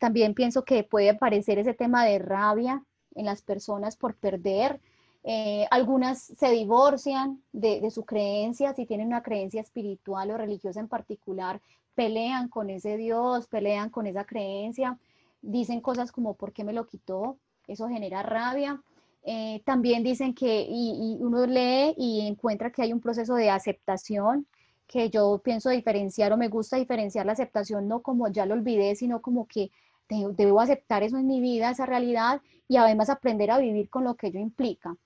También 0.00 0.34
pienso 0.34 0.64
que 0.64 0.82
puede 0.82 1.10
aparecer 1.10 1.60
ese 1.60 1.72
tema 1.72 2.04
de 2.04 2.18
rabia 2.18 2.84
en 3.14 3.24
las 3.24 3.40
personas 3.40 3.96
por 3.96 4.16
perder. 4.16 4.80
Eh, 5.22 5.64
algunas 5.70 6.24
se 6.24 6.50
divorcian 6.50 7.40
de, 7.52 7.80
de, 7.80 7.92
su 7.92 8.04
creencia, 8.04 8.74
si 8.74 8.84
tienen 8.84 9.06
una 9.06 9.22
creencia 9.22 9.60
espiritual 9.60 10.32
o 10.32 10.36
religiosa 10.36 10.80
en 10.80 10.88
particular, 10.88 11.60
pelean 11.94 12.48
con 12.48 12.68
ese 12.68 12.96
Dios, 12.96 13.46
pelean 13.46 13.88
con 13.90 14.08
esa 14.08 14.24
creencia, 14.24 14.98
dicen 15.40 15.80
cosas 15.80 16.10
como 16.10 16.34
¿por 16.34 16.52
qué 16.52 16.64
me 16.64 16.72
lo 16.72 16.84
quitó? 16.84 17.38
Eso 17.68 17.86
genera 17.86 18.24
rabia. 18.24 18.82
Eh, 19.22 19.62
también 19.64 20.02
dicen 20.02 20.34
que, 20.34 20.66
y, 20.68 21.16
uno 21.20 21.46
lee 21.46 21.94
y 21.96 22.26
encuentra 22.26 22.72
que 22.72 22.82
hay 22.82 22.92
un 22.92 23.00
proceso 23.00 23.36
de 23.36 23.50
aceptación, 23.50 24.48
que 24.88 25.10
yo 25.10 25.40
pienso 25.44 25.70
diferenciar 25.70 26.32
o 26.32 26.36
me 26.36 26.48
gusta 26.48 26.78
diferenciar 26.78 27.26
la 27.26 27.32
aceptación 27.32 27.86
no 27.86 28.00
como 28.00 28.26
ya 28.28 28.46
lo 28.46 28.54
olvidé, 28.54 28.96
sino 28.96 29.20
como 29.20 29.46
que 29.46 29.70
debo 30.08 30.60
aceptar 30.60 31.02
eso 31.02 31.18
en 31.18 31.26
mi 31.26 31.40
vida, 31.40 31.70
esa 31.70 31.86
realidad, 31.86 32.40
y 32.66 32.78
además 32.78 33.10
aprender 33.10 33.50
a 33.50 33.58
vivir 33.58 33.90
con 33.90 34.04
lo 34.04 34.14
que 34.14 34.28
ello 34.28 34.40
implica. 34.40 34.96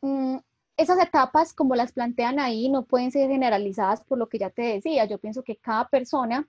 Mm, 0.00 0.36
esas 0.76 0.98
etapas, 1.00 1.52
como 1.52 1.74
las 1.74 1.92
plantean 1.92 2.38
ahí, 2.38 2.68
no 2.68 2.84
pueden 2.84 3.10
ser 3.10 3.28
generalizadas 3.28 4.02
por 4.02 4.18
lo 4.18 4.28
que 4.28 4.38
ya 4.38 4.50
te 4.50 4.62
decía. 4.62 5.04
Yo 5.04 5.18
pienso 5.18 5.42
que 5.42 5.56
cada 5.56 5.88
persona 5.88 6.48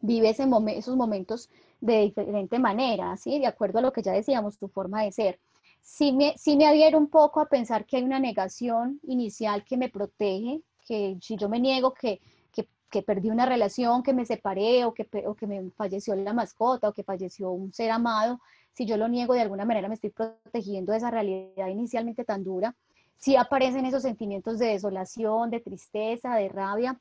vive 0.00 0.30
ese 0.30 0.48
esos 0.76 0.96
momentos 0.96 1.50
de 1.80 2.02
diferente 2.02 2.58
manera, 2.58 3.16
¿sí? 3.16 3.38
De 3.38 3.46
acuerdo 3.46 3.78
a 3.78 3.82
lo 3.82 3.92
que 3.92 4.02
ya 4.02 4.12
decíamos, 4.12 4.58
tu 4.58 4.68
forma 4.68 5.02
de 5.02 5.12
ser. 5.12 5.40
Sí 5.82 6.12
me, 6.12 6.36
sí 6.38 6.56
me 6.56 6.66
adhiero 6.66 6.98
un 6.98 7.08
poco 7.08 7.40
a 7.40 7.48
pensar 7.48 7.86
que 7.86 7.96
hay 7.96 8.04
una 8.04 8.18
negación 8.20 9.00
inicial 9.04 9.64
que 9.64 9.76
me 9.76 9.88
protege, 9.88 10.62
que 10.86 11.18
si 11.20 11.36
yo 11.36 11.48
me 11.48 11.60
niego 11.60 11.92
que, 11.92 12.20
que, 12.52 12.68
que 12.90 13.02
perdí 13.02 13.30
una 13.30 13.46
relación, 13.46 14.02
que 14.02 14.14
me 14.14 14.24
separé 14.24 14.84
o 14.84 14.94
que, 14.94 15.08
o 15.26 15.34
que 15.34 15.46
me 15.46 15.70
falleció 15.70 16.14
la 16.14 16.32
mascota 16.32 16.88
o 16.88 16.92
que 16.92 17.02
falleció 17.02 17.50
un 17.50 17.72
ser 17.72 17.90
amado, 17.90 18.40
si 18.72 18.86
yo 18.86 18.96
lo 18.96 19.08
niego 19.08 19.34
de 19.34 19.40
alguna 19.40 19.64
manera 19.64 19.88
me 19.88 19.94
estoy 19.94 20.10
protegiendo 20.10 20.92
de 20.92 20.98
esa 20.98 21.10
realidad 21.10 21.68
inicialmente 21.68 22.24
tan 22.24 22.44
dura 22.44 22.74
sí 23.18 23.36
aparecen 23.36 23.86
esos 23.86 24.02
sentimientos 24.02 24.58
de 24.58 24.68
desolación, 24.68 25.50
de 25.50 25.60
tristeza, 25.60 26.34
de 26.36 26.48
rabia, 26.48 26.98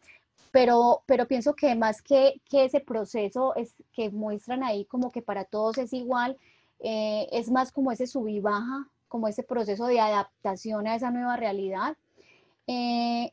pero, 0.51 1.03
pero 1.05 1.27
pienso 1.27 1.53
que 1.53 1.75
más 1.75 2.01
que, 2.01 2.41
que 2.49 2.65
ese 2.65 2.79
proceso 2.79 3.55
es, 3.55 3.75
que 3.91 4.09
muestran 4.09 4.63
ahí 4.63 4.85
como 4.85 5.11
que 5.11 5.21
para 5.21 5.43
todos 5.45 5.77
es 5.77 5.93
igual, 5.93 6.37
eh, 6.79 7.27
es 7.31 7.51
más 7.51 7.71
como 7.71 7.91
ese 7.91 8.07
sub 8.07 8.27
y 8.27 8.39
baja, 8.39 8.87
como 9.07 9.27
ese 9.27 9.43
proceso 9.43 9.85
de 9.85 9.99
adaptación 9.99 10.87
a 10.87 10.95
esa 10.95 11.11
nueva 11.11 11.35
realidad. 11.37 11.97
Eh, 12.67 13.31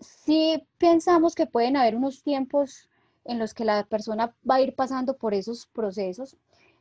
sí 0.00 0.66
pensamos 0.78 1.34
que 1.34 1.46
pueden 1.46 1.76
haber 1.76 1.96
unos 1.96 2.22
tiempos 2.22 2.88
en 3.24 3.38
los 3.38 3.54
que 3.54 3.64
la 3.64 3.84
persona 3.84 4.34
va 4.48 4.56
a 4.56 4.60
ir 4.60 4.74
pasando 4.74 5.16
por 5.16 5.34
esos 5.34 5.66
procesos. 5.66 6.36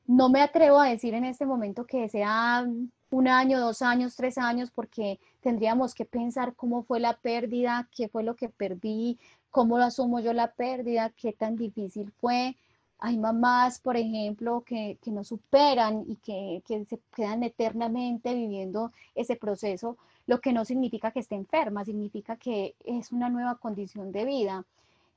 No 0.05 0.29
me 0.29 0.41
atrevo 0.41 0.79
a 0.79 0.89
decir 0.89 1.13
en 1.13 1.23
este 1.23 1.45
momento 1.45 1.85
que 1.85 2.09
sea 2.09 2.65
un 3.09 3.27
año, 3.27 3.59
dos 3.59 3.81
años, 3.81 4.15
tres 4.15 4.37
años, 4.37 4.71
porque 4.71 5.19
tendríamos 5.41 5.93
que 5.93 6.05
pensar 6.05 6.55
cómo 6.55 6.83
fue 6.83 6.99
la 6.99 7.17
pérdida, 7.17 7.87
qué 7.95 8.09
fue 8.09 8.23
lo 8.23 8.35
que 8.35 8.49
perdí, 8.49 9.19
cómo 9.51 9.77
lo 9.77 9.85
asumo 9.85 10.19
yo 10.19 10.33
la 10.33 10.51
pérdida, 10.53 11.13
qué 11.15 11.31
tan 11.31 11.55
difícil 11.55 12.11
fue. 12.19 12.57
Hay 12.99 13.17
mamás, 13.17 13.79
por 13.79 13.97
ejemplo, 13.97 14.63
que, 14.65 14.97
que 15.01 15.11
no 15.11 15.23
superan 15.23 16.05
y 16.07 16.15
que, 16.17 16.63
que, 16.65 16.85
se 16.85 16.99
quedan 17.15 17.43
eternamente 17.43 18.33
viviendo 18.33 18.91
ese 19.15 19.35
proceso, 19.35 19.97
lo 20.25 20.39
que 20.39 20.53
no 20.53 20.63
significa 20.65 21.11
que 21.11 21.19
esté 21.19 21.35
enferma, 21.35 21.83
significa 21.85 22.37
que 22.37 22.75
es 22.85 23.11
una 23.11 23.29
nueva 23.29 23.55
condición 23.55 24.11
de 24.11 24.25
vida. 24.25 24.65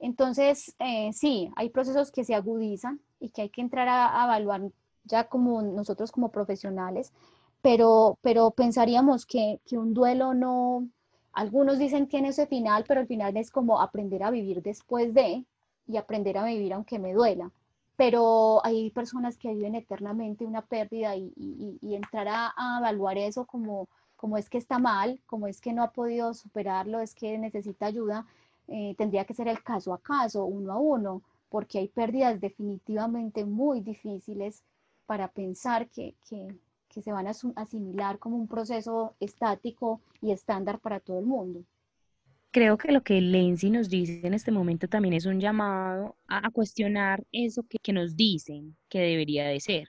Entonces, 0.01 0.75
eh, 0.79 1.13
sí, 1.13 1.51
hay 1.57 1.71
procesos 1.71 2.11
que 2.11 2.25
se 2.25 2.35
agudizan 2.35 3.01
y 3.21 3.31
que 3.31 3.43
hay 3.43 3.49
que 3.51 3.61
entrar 3.61 3.89
a, 3.89 4.25
evaluar 4.25 4.63
ya 5.05 5.29
como 5.29 5.63
nosotros 5.63 6.11
como 6.13 6.31
profesionales, 6.31 7.13
pero, 7.63 8.19
pero 8.23 8.51
pensaríamos 8.51 9.27
que, 9.27 9.61
que 9.67 9.79
un 9.79 9.95
duelo 9.95 10.35
no, 10.35 10.89
algunos 11.37 11.79
dicen 11.79 12.09
tiene 12.09 12.29
ese 12.29 12.47
final, 12.47 12.85
pero 12.89 13.03
el 13.03 13.07
final 13.07 13.37
es 13.37 13.51
como 13.51 13.81
aprender 13.81 14.23
a 14.23 14.31
vivir 14.31 14.63
después 14.63 15.13
de 15.15 15.45
y 15.87 15.97
aprender 15.99 16.39
a 16.39 16.47
vivir 16.47 16.73
aunque 16.73 16.99
me 16.99 17.13
duela. 17.13 17.51
Pero 17.97 18.65
hay 18.65 18.91
personas 18.91 19.39
que 19.39 19.55
viven 19.55 19.75
eternamente 19.75 20.45
una 20.45 20.63
pérdida 20.63 21.17
y, 21.17 21.33
y, 21.81 21.95
entrar 21.95 22.29
a, 22.29 22.55
evaluar 22.79 23.17
eso 23.19 23.47
como, 23.47 23.89
como 24.17 24.37
es 24.37 24.51
que 24.51 24.59
está 24.59 24.79
mal, 24.79 25.21
como 25.27 25.47
es 25.47 25.61
que 25.61 25.73
no 25.73 25.83
ha 25.83 25.93
podido 25.93 26.35
superarlo, 26.35 27.01
es 27.01 27.15
que 27.15 27.39
necesita 27.39 27.87
ayuda, 27.87 28.27
eh, 28.69 28.95
tendría 28.99 29.25
que 29.25 29.35
ser 29.35 29.49
el 29.49 29.63
caso 29.63 29.95
a 29.95 29.99
caso, 30.01 30.45
uno 30.45 30.73
a 30.73 30.79
uno, 30.79 31.23
porque 31.49 31.79
hay 31.79 31.89
pérdidas 31.89 32.41
definitivamente 32.41 33.45
muy 33.45 33.81
difíciles 33.81 34.63
para 35.07 35.29
pensar 35.29 35.89
que, 35.89 36.15
que, 36.29 36.55
que 36.89 37.03
se 37.03 37.13
van 37.13 37.27
a 37.29 37.33
asimilar 37.57 38.19
como 38.19 38.37
un 38.37 38.49
proceso 38.49 39.15
estático 39.21 40.01
y 40.21 40.33
estándar 40.33 40.81
para 40.81 41.01
todo 41.01 41.19
el 41.19 41.27
mundo. 41.27 41.65
Creo 42.57 42.79
que 42.79 42.91
lo 42.91 43.03
que 43.03 43.21
Lenzi 43.21 43.69
nos 43.69 43.91
dice 43.91 44.27
en 44.27 44.33
este 44.33 44.51
momento 44.51 44.89
también 44.89 45.13
es 45.13 45.27
un 45.27 45.41
llamado 45.41 46.17
a, 46.27 46.51
cuestionar 46.51 47.23
eso 47.31 47.63
que, 47.69 47.77
que 47.83 47.93
nos 47.93 48.17
dicen 48.17 48.79
que 48.89 48.99
debería 48.99 49.47
de 49.47 49.61
ser. 49.61 49.89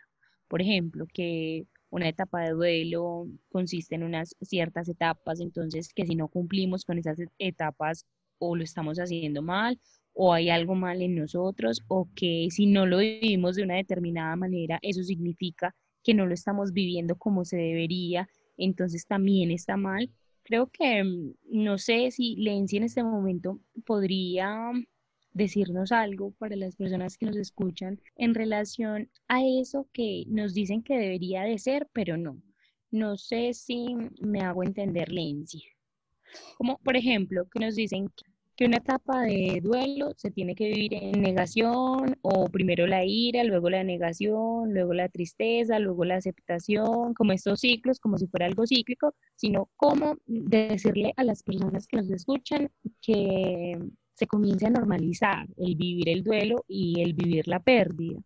por 0.50 0.62
ejemplo, 0.62 1.06
que 1.14 1.66
una 1.90 2.10
etapa 2.10 2.42
de 2.42 2.50
duelo 2.52 3.26
consiste 3.48 3.96
en 3.96 4.04
unas 4.04 4.36
ciertas 4.42 4.90
etapas, 4.90 5.40
entonces 5.40 5.94
que 5.94 6.06
si 6.06 6.16
no 6.16 6.28
cumplimos 6.28 6.84
con 6.84 6.98
esas 6.98 7.18
etapas 7.40 8.06
o 8.38 8.58
lo 8.58 8.66
estamos 8.66 8.98
haciendo 8.98 9.42
mal 9.42 9.80
o 10.12 10.34
hay 10.34 10.50
algo 10.50 10.76
mal 10.76 11.02
en 11.02 11.16
nosotros 11.16 11.82
o 11.88 12.10
que 12.16 12.50
si 12.52 12.66
no 12.66 12.86
lo 12.86 12.98
vivimos 12.98 13.56
de 13.56 13.64
una 13.64 13.76
determinada 13.76 14.36
manera, 14.36 14.78
eso 14.82 15.04
significa 15.04 15.74
que 16.04 16.14
no 16.14 16.26
lo 16.26 16.34
estamos 16.34 16.74
viviendo 16.74 17.16
como 17.16 17.46
se 17.46 17.56
debería, 17.56 18.28
entonces 18.58 19.08
también 19.08 19.52
está 19.52 19.78
mal. 19.78 20.12
Creo 20.48 20.68
que 20.68 21.04
mm, 21.04 21.34
no 21.66 21.78
sé 21.78 22.10
si 22.10 22.38
Lenzi 22.38 22.78
en 22.78 22.84
este 22.84 23.04
momento 23.04 23.60
podría 23.86 24.72
decirnos 25.34 25.92
algo 25.92 26.32
para 26.40 26.56
las 26.56 26.78
personas 26.78 27.18
que 27.18 27.26
nos 27.26 27.36
escuchan 27.36 28.00
en 28.16 28.34
relación 28.34 29.12
a 29.28 29.42
eso 29.46 29.90
que 29.92 30.24
nos 30.28 30.54
dicen 30.54 30.84
que 30.84 30.98
debería 30.98 31.44
de 31.44 31.60
ser, 31.60 31.90
pero 31.92 32.16
no. 32.16 32.42
No 32.92 33.18
sé 33.18 33.54
si 33.54 33.94
me 34.22 34.40
hago 34.40 34.64
entender, 34.64 35.12
Lenzi. 35.12 35.66
Como 36.58 36.78
por 36.78 36.96
ejemplo, 36.96 37.50
que 37.52 37.60
nos 37.60 37.76
dicen 37.76 38.10
que 38.58 38.66
una 38.66 38.78
etapa 38.78 39.22
de 39.22 39.62
duelo 39.64 40.14
se 40.18 40.32
tiene 40.32 40.56
que 40.56 40.68
vivir 40.68 40.96
en 40.96 41.22
negación 41.22 42.18
o 42.24 42.48
primero 42.48 42.88
la 42.88 43.06
ira, 43.06 43.44
luego 43.44 43.70
la 43.70 43.84
negación, 43.84 44.74
luego 44.74 44.94
la 44.96 45.10
tristeza, 45.10 45.78
luego 45.78 46.04
la 46.06 46.16
aceptación, 46.16 47.14
como 47.14 47.34
estos 47.34 47.60
ciclos, 47.60 48.00
como 48.00 48.18
si 48.18 48.26
fuera 48.26 48.48
algo 48.48 48.66
cíclico, 48.66 49.14
sino 49.36 49.70
cómo 49.76 50.18
decirle 50.26 51.14
a 51.18 51.24
las 51.24 51.44
personas 51.44 51.86
que 51.86 51.98
nos 51.98 52.10
escuchan 52.10 52.72
que 53.00 53.78
se 54.14 54.26
comience 54.26 54.66
a 54.66 54.72
normalizar 54.72 55.48
el 55.58 55.76
vivir 55.76 56.10
el 56.10 56.24
duelo 56.24 56.66
y 56.68 57.00
el 57.02 57.14
vivir 57.14 57.48
la 57.48 57.60
pérdida. 57.60 58.20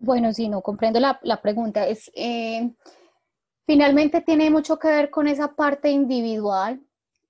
Bueno, 0.00 0.32
sí, 0.32 0.48
no 0.48 0.60
comprendo 0.60 0.98
la, 0.98 1.40
pregunta. 1.40 1.86
Es, 1.86 2.10
eh, 2.16 2.74
finalmente 3.64 4.20
tiene 4.22 4.50
mucho 4.50 4.76
que 4.78 4.88
ver 4.88 5.10
con 5.10 5.28
esa 5.28 5.54
parte 5.54 5.88
individual. 5.90 6.85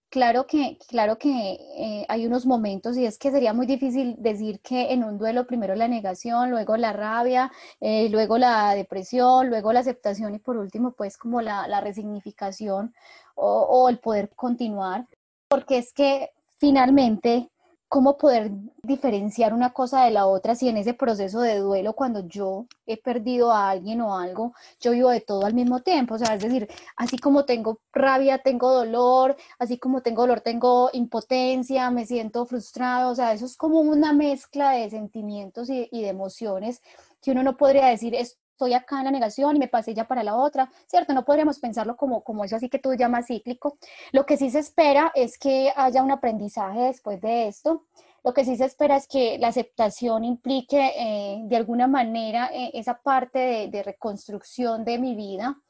Claro 0.09 0.47
que, 0.47 0.79
claro 0.89 1.19
que 1.19 1.29
eh, 1.77 2.07
hay 2.09 2.27
unos 2.27 2.47
momentos 2.47 2.97
y 2.97 3.05
es 3.05 3.19
que 3.19 3.31
sería 3.33 3.53
muy 3.53 3.67
difícil 3.67 4.15
decir 4.19 4.61
que 4.61 4.93
en 4.93 5.03
un 5.03 5.19
duelo 5.19 5.47
primero 5.47 5.75
la 5.75 5.89
negación, 5.89 6.51
luego 6.51 6.77
la 6.77 6.93
rabia, 6.93 7.53
eh, 7.81 8.09
luego 8.09 8.39
la 8.39 8.75
depresión, 8.75 9.49
luego 9.49 9.73
la 9.73 9.81
aceptación 9.81 10.35
y 10.35 10.39
por 10.39 10.57
último 10.57 10.93
pues 10.93 11.19
como 11.19 11.43
la, 11.43 11.81
resignificación 11.81 12.95
o, 13.35 13.63
o 13.63 13.89
el 13.89 13.99
poder 13.99 14.31
continuar. 14.35 15.07
Porque 15.49 15.79
es 15.79 15.93
que 15.93 16.31
finalmente, 16.59 17.51
¿cómo 17.89 18.19
poder 18.19 18.51
diferenciar 18.83 19.55
una 19.55 19.73
cosa 19.73 20.05
de 20.05 20.11
la 20.11 20.27
otra 20.27 20.55
si 20.55 20.69
en 20.69 20.77
ese 20.77 20.95
proceso 20.95 21.41
de 21.41 21.59
duelo, 21.59 21.93
cuando 21.95 22.27
yo 22.27 22.67
he 22.87 22.97
perdido 22.97 23.53
a 23.53 23.71
alguien 23.71 24.01
o 24.01 24.19
algo, 24.19 24.55
yo 24.81 24.93
vivo 24.93 25.11
de 25.11 25.21
todo 25.21 25.47
al 25.47 25.55
mismo 25.55 25.81
tiempo? 25.81 26.15
O 26.15 26.19
sea, 26.19 26.35
es 26.35 26.43
decir, 26.43 26.69
así 26.97 27.19
como 27.19 27.45
tengo 27.45 27.81
rabia, 27.93 28.39
tengo 28.39 28.73
dolor, 28.73 29.37
así 29.59 29.79
como 29.79 30.03
tengo 30.03 30.23
dolor, 30.23 30.41
tengo 30.41 30.91
impotencia, 30.93 31.91
me 31.91 32.07
siento 32.07 32.45
frustrado, 32.47 33.11
o 33.13 33.15
sea, 33.15 33.33
eso 33.33 33.47
es 33.47 33.57
como 33.57 33.81
una 33.81 34.13
mezcla 34.13 34.73
de 34.73 34.91
sentimientos 34.91 35.71
y, 35.71 35.89
de 35.91 36.09
emociones 36.09 36.83
que 37.23 37.31
uno 37.33 37.43
no 37.43 37.57
podría 37.57 37.87
decir, 37.87 38.15
es 38.15 38.39
estoy 38.57 38.73
acá 38.73 38.99
en 38.99 39.05
la 39.05 39.11
negación 39.11 39.55
y 39.55 39.59
me 39.59 39.69
pasé 39.69 39.93
ya 39.93 40.09
para 40.09 40.25
la 40.25 40.35
otra, 40.35 40.71
¿cierto? 40.87 41.13
No 41.13 41.27
podríamos 41.27 41.59
pensarlo 41.59 41.95
como, 41.95 42.25
como 42.25 42.43
eso 42.43 42.57
así 42.57 42.71
que 42.71 42.79
tú 42.79 42.95
llamas 42.95 43.27
cíclico. 43.27 43.77
Lo 44.13 44.25
que 44.25 44.39
sí 44.39 44.49
se 44.49 44.61
espera 44.61 45.13
es 45.15 45.39
que 45.39 45.73
haya 45.77 46.03
un 46.03 46.11
aprendizaje 46.11 46.81
después 46.81 47.21
de 47.21 47.49
esto. 47.49 47.85
Lo 48.25 48.33
que 48.33 48.47
sí 48.47 48.57
se 48.57 48.65
espera 48.65 48.97
es 48.97 49.07
que 49.07 49.39
la 49.39 49.49
aceptación 49.49 50.25
implique 50.25 50.93
eh, 50.97 51.43
de 51.45 51.57
alguna 51.57 51.87
manera 51.87 52.49
eh, 52.51 52.71
esa 52.73 52.99
parte 53.03 53.39
de, 53.39 53.69
de 53.69 53.83
reconstrucción 53.83 54.85
de 54.87 54.99
mi 54.99 55.15
vida, 55.15 55.61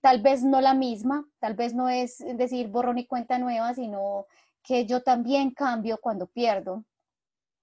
tal 0.00 0.22
vez 0.22 0.42
no 0.42 0.62
la 0.62 0.72
misma, 0.72 1.26
tal 1.40 1.54
vez 1.54 1.74
no 1.74 1.90
es 1.90 2.24
decir 2.36 2.68
borrón 2.68 2.96
y 2.96 3.06
cuenta 3.06 3.38
nueva, 3.38 3.74
sino 3.74 4.24
que 4.62 4.86
yo 4.86 5.02
también 5.02 5.50
cambio 5.50 5.98
cuando 6.00 6.26
pierdo, 6.26 6.84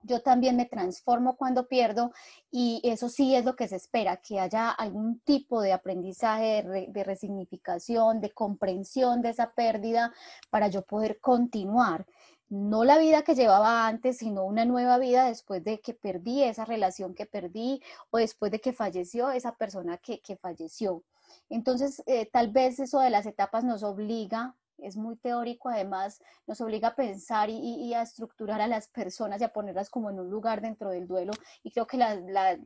yo 0.03 0.21
también 0.21 0.55
me 0.55 0.65
transformo 0.65 1.35
cuando 1.37 1.67
pierdo 1.67 2.11
y 2.51 2.81
eso 2.83 3.09
sí 3.09 3.35
es 3.35 3.45
lo 3.45 3.55
que 3.55 3.67
se 3.67 3.75
espera, 3.75 4.17
que 4.17 4.39
haya 4.39 4.69
algún 4.69 5.19
tipo 5.21 5.61
de 5.61 5.73
aprendizaje, 5.73 6.63
de, 6.63 7.03
resignificación, 7.03 8.21
de 8.21 8.31
comprensión 8.31 9.21
de 9.21 9.29
esa 9.29 9.51
pérdida 9.51 10.13
para 10.49 10.67
yo 10.67 10.83
poder 10.83 11.19
continuar. 11.19 12.05
No 12.49 12.85
la 12.85 12.97
vida 12.97 13.23
que 13.23 13.35
llevaba 13.35 13.87
antes, 13.87 14.19
sino 14.19 14.45
una 14.45 14.63
nueva 14.63 14.97
vida 14.97 15.25
después 15.25 15.63
de 15.63 15.81
que 15.81 15.93
perdí 15.93 16.43
esa 16.43 16.63
relación 16.63 17.13
que 17.13 17.25
perdí 17.25 17.81
o 18.09 18.19
después 18.19 18.51
de 18.51 18.61
que 18.61 18.71
falleció 18.71 19.31
esa 19.31 19.55
persona 19.55 19.97
que, 19.97 20.21
falleció. 20.37 21.03
Entonces, 21.49 22.01
eh, 22.05 22.29
tal 22.31 22.51
vez 22.51 22.79
eso 22.79 22.99
de 23.01 23.09
las 23.09 23.25
etapas 23.25 23.65
nos 23.65 23.83
obliga 23.83 24.55
es 24.79 24.97
muy 24.97 25.15
teórico, 25.15 25.69
además 25.69 26.21
nos 26.45 26.61
obliga 26.61 26.89
a 26.89 26.95
pensar 26.95 27.49
y, 27.49 27.93
a 27.93 28.01
estructurar 28.01 28.61
a 28.61 28.67
las 28.67 28.87
personas 28.87 29.41
y 29.41 29.43
a 29.43 29.53
ponerlas 29.53 29.89
como 29.89 30.09
en 30.09 30.19
un 30.19 30.29
lugar 30.29 30.61
dentro 30.61 30.89
del 30.89 31.07
duelo. 31.07 31.33
Y 31.63 31.71
creo 31.71 31.87
que 31.87 31.97
la, 31.97 32.57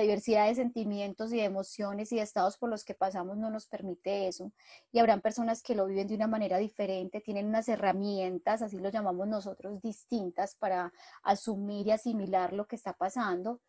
diversidad 0.00 0.46
de 0.46 0.54
sentimientos 0.54 1.32
y 1.32 1.38
de 1.38 1.44
emociones 1.44 2.12
y 2.12 2.16
de 2.16 2.22
estados 2.22 2.56
por 2.58 2.70
los 2.70 2.84
que 2.84 2.94
pasamos 2.94 3.36
no 3.36 3.50
nos 3.50 3.66
permite 3.66 4.28
eso. 4.28 4.52
Y 4.92 4.98
habrán 4.98 5.20
personas 5.20 5.62
que 5.62 5.74
lo 5.74 5.86
viven 5.86 6.06
de 6.06 6.14
una 6.14 6.26
manera 6.26 6.58
diferente, 6.58 7.20
tienen 7.20 7.46
unas 7.46 7.68
herramientas, 7.68 8.62
así 8.62 8.78
lo 8.78 8.88
llamamos 8.88 9.26
nosotros, 9.26 9.80
distintas 9.82 10.54
para 10.54 10.92
asumir 11.22 11.86
y 11.88 11.92
asimilar 11.92 12.52
lo 12.52 12.66
que 12.66 12.76
está 12.76 12.92
pasando 12.92 13.60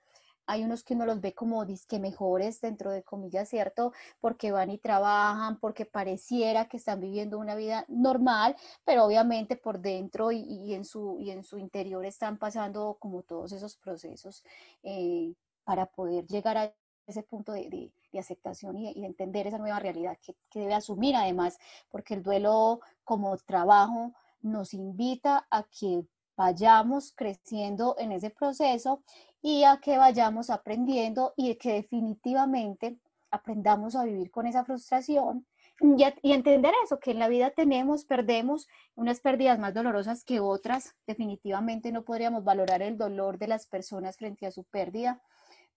hay 0.48 0.64
unos 0.64 0.84
que 0.84 0.94
uno 0.94 1.06
los 1.06 1.22
ve 1.22 1.34
como 1.34 1.66
disque 1.66 2.00
mejores, 2.00 2.62
dentro 2.62 2.90
de 2.92 3.04
comillas, 3.04 3.50
¿cierto? 3.50 3.92
Porque 4.20 4.52
van 4.52 4.72
y 4.72 4.78
trabajan, 4.78 5.60
porque 5.60 5.86
pareciera 5.86 6.68
que 6.68 6.78
están 6.78 7.02
viviendo 7.02 7.38
una 7.38 7.56
vida 7.56 7.86
normal, 7.90 8.56
pero 8.86 9.06
obviamente 9.06 9.58
por 9.58 9.80
dentro 9.80 10.32
y, 10.32 10.74
en, 10.74 10.86
su, 10.86 11.18
y 11.20 11.32
en 11.32 11.44
su 11.44 11.58
interior 11.58 12.06
están 12.06 12.38
pasando 12.38 12.98
como 13.00 13.24
todos 13.24 13.52
esos 13.52 13.76
procesos 13.76 14.44
eh, 14.84 15.34
para 15.66 15.86
poder 15.86 16.26
llegar 16.26 16.58
a 16.58 16.74
ese 17.06 17.24
punto 17.24 17.52
de, 17.52 17.92
aceptación 18.18 18.78
y, 18.78 19.06
entender 19.06 19.46
esa 19.46 19.60
nueva 19.60 19.80
realidad 19.80 20.18
que, 20.20 20.36
que 20.50 20.62
debe 20.62 20.74
asumir 20.74 21.16
además, 21.16 21.60
porque 21.90 22.16
el 22.16 22.24
duelo 22.24 22.80
como 23.04 23.38
trabajo 23.38 24.14
nos 24.42 24.74
invita 24.74 25.46
a 25.52 25.64
que 25.64 26.04
vayamos 26.38 27.12
creciendo 27.14 27.96
en 28.00 28.14
ese 28.14 28.30
proceso 28.30 29.04
y 29.42 29.64
a 29.64 29.78
que 29.78 29.98
vayamos 29.98 30.50
aprendiendo 30.50 31.34
y 31.36 31.56
que 31.56 31.74
definitivamente 31.74 33.00
aprendamos 33.32 33.96
a 33.96 34.06
vivir 34.06 34.32
con 34.32 34.48
esa 34.48 34.64
frustración 34.64 35.46
y, 35.80 36.32
entender 36.32 36.74
eso, 36.84 37.00
que 37.00 37.12
en 37.12 37.20
la 37.20 37.28
vida 37.28 37.52
tenemos, 37.52 38.06
perdemos 38.06 38.68
unas 38.96 39.20
pérdidas 39.20 39.60
más 39.60 39.74
dolorosas 39.74 40.24
que 40.24 40.40
otras. 40.40 40.96
Definitivamente 41.06 41.92
no 41.92 42.04
podríamos 42.04 42.44
valorar 42.44 42.82
el 42.82 42.98
dolor 42.98 43.38
de 43.38 43.48
las 43.48 43.68
personas 43.68 44.18
frente 44.18 44.48
a 44.48 44.52
su 44.52 44.64
pérdida, 44.64 45.22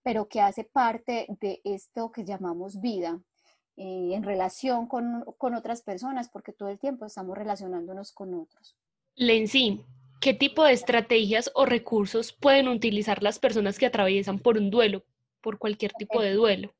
pero 0.01 0.27
que 0.27 0.41
hace 0.41 0.63
parte 0.63 1.27
de 1.39 1.61
esto 1.63 2.11
que 2.11 2.25
llamamos 2.25 2.81
vida. 2.81 3.21
Eh, 3.77 4.13
en 4.13 4.23
relación 4.23 4.85
con, 4.87 5.23
con 5.37 5.55
otras 5.55 5.81
personas, 5.81 6.29
porque 6.29 6.51
todo 6.51 6.69
el 6.69 6.77
tiempo 6.77 7.05
estamos 7.05 7.37
relacionándonos 7.37 8.11
con 8.11 8.33
otros. 8.33 8.75
Lenzi, 9.15 9.83
¿Qué 10.21 10.35
tipo 10.35 10.63
de 10.63 10.73
estrategias 10.73 11.49
o 11.55 11.65
recursos 11.65 12.31
pueden 12.31 12.67
utilizar 12.67 13.23
las 13.23 13.39
personas 13.39 13.79
que 13.79 13.87
atraviesan 13.87 14.37
por 14.37 14.55
un 14.55 14.69
duelo, 14.69 15.03
por 15.41 15.57
cualquier 15.57 15.93
tipo 15.93 16.21
de 16.21 16.33
duelo? 16.33 16.75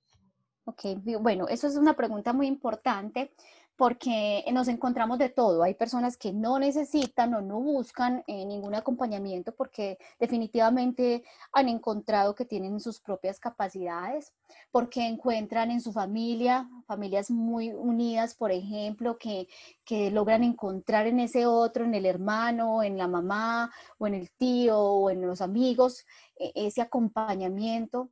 Ok, 0.66 0.84
bueno, 1.20 1.48
eso 1.48 1.68
es 1.68 1.76
una 1.76 1.96
pregunta 1.96 2.34
muy 2.34 2.46
importante 2.46 3.32
porque 3.82 4.46
nos 4.54 4.68
encontramos 4.68 5.18
de 5.18 5.30
todo. 5.30 5.64
Hay 5.64 5.74
personas 5.74 6.16
que 6.16 6.32
no 6.32 6.60
necesitan 6.60 7.34
o 7.34 7.42
no 7.42 7.60
buscan 7.60 8.24
eh, 8.28 8.46
ningún 8.46 8.76
acompañamiento 8.76 9.56
porque 9.56 9.98
definitivamente 10.20 11.24
han 11.52 11.68
encontrado 11.68 12.36
que 12.36 12.46
tienen 12.46 12.80
sus 12.80 13.02
propias 13.02 13.40
capacidades, 13.40 14.34
porque 14.70 15.08
encuentran 15.08 15.72
en 15.72 15.82
su 15.82 15.92
familia, 15.92 16.70
familias 16.86 17.32
muy 17.32 17.74
unidas, 17.74 18.36
por 18.36 18.52
ejemplo, 18.52 19.18
que, 19.18 19.48
que 19.84 20.12
logran 20.12 20.44
encontrar 20.44 21.08
en 21.08 21.20
ese 21.20 21.48
otro, 21.48 21.84
en 21.84 21.96
el 21.96 22.06
hermano, 22.06 22.84
en 22.84 23.00
la 23.00 23.08
mamá 23.08 23.72
o 23.98 24.06
en 24.06 24.14
el 24.14 24.30
tío 24.30 24.78
o 24.80 25.10
en 25.10 25.26
los 25.26 25.42
amigos, 25.42 26.06
e, 26.38 26.52
ese 26.54 26.84
acompañamiento 26.84 28.12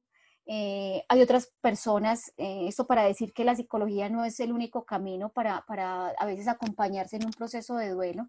eh, 0.52 1.06
hay 1.08 1.22
otras 1.22 1.54
personas, 1.62 2.34
eh, 2.38 2.66
esto 2.68 2.88
para 2.88 3.04
decir 3.04 3.34
que 3.34 3.44
la 3.44 3.56
psicología 3.56 4.10
no 4.10 4.26
es 4.26 4.40
el 4.40 4.52
único 4.52 4.84
camino 4.84 5.30
para, 5.32 5.64
para 5.68 6.08
a 6.08 6.26
veces 6.26 6.48
acompañarse 6.48 7.18
en 7.18 7.26
un 7.26 7.32
proceso 7.32 7.76
de 7.76 7.90
duelo, 7.90 8.28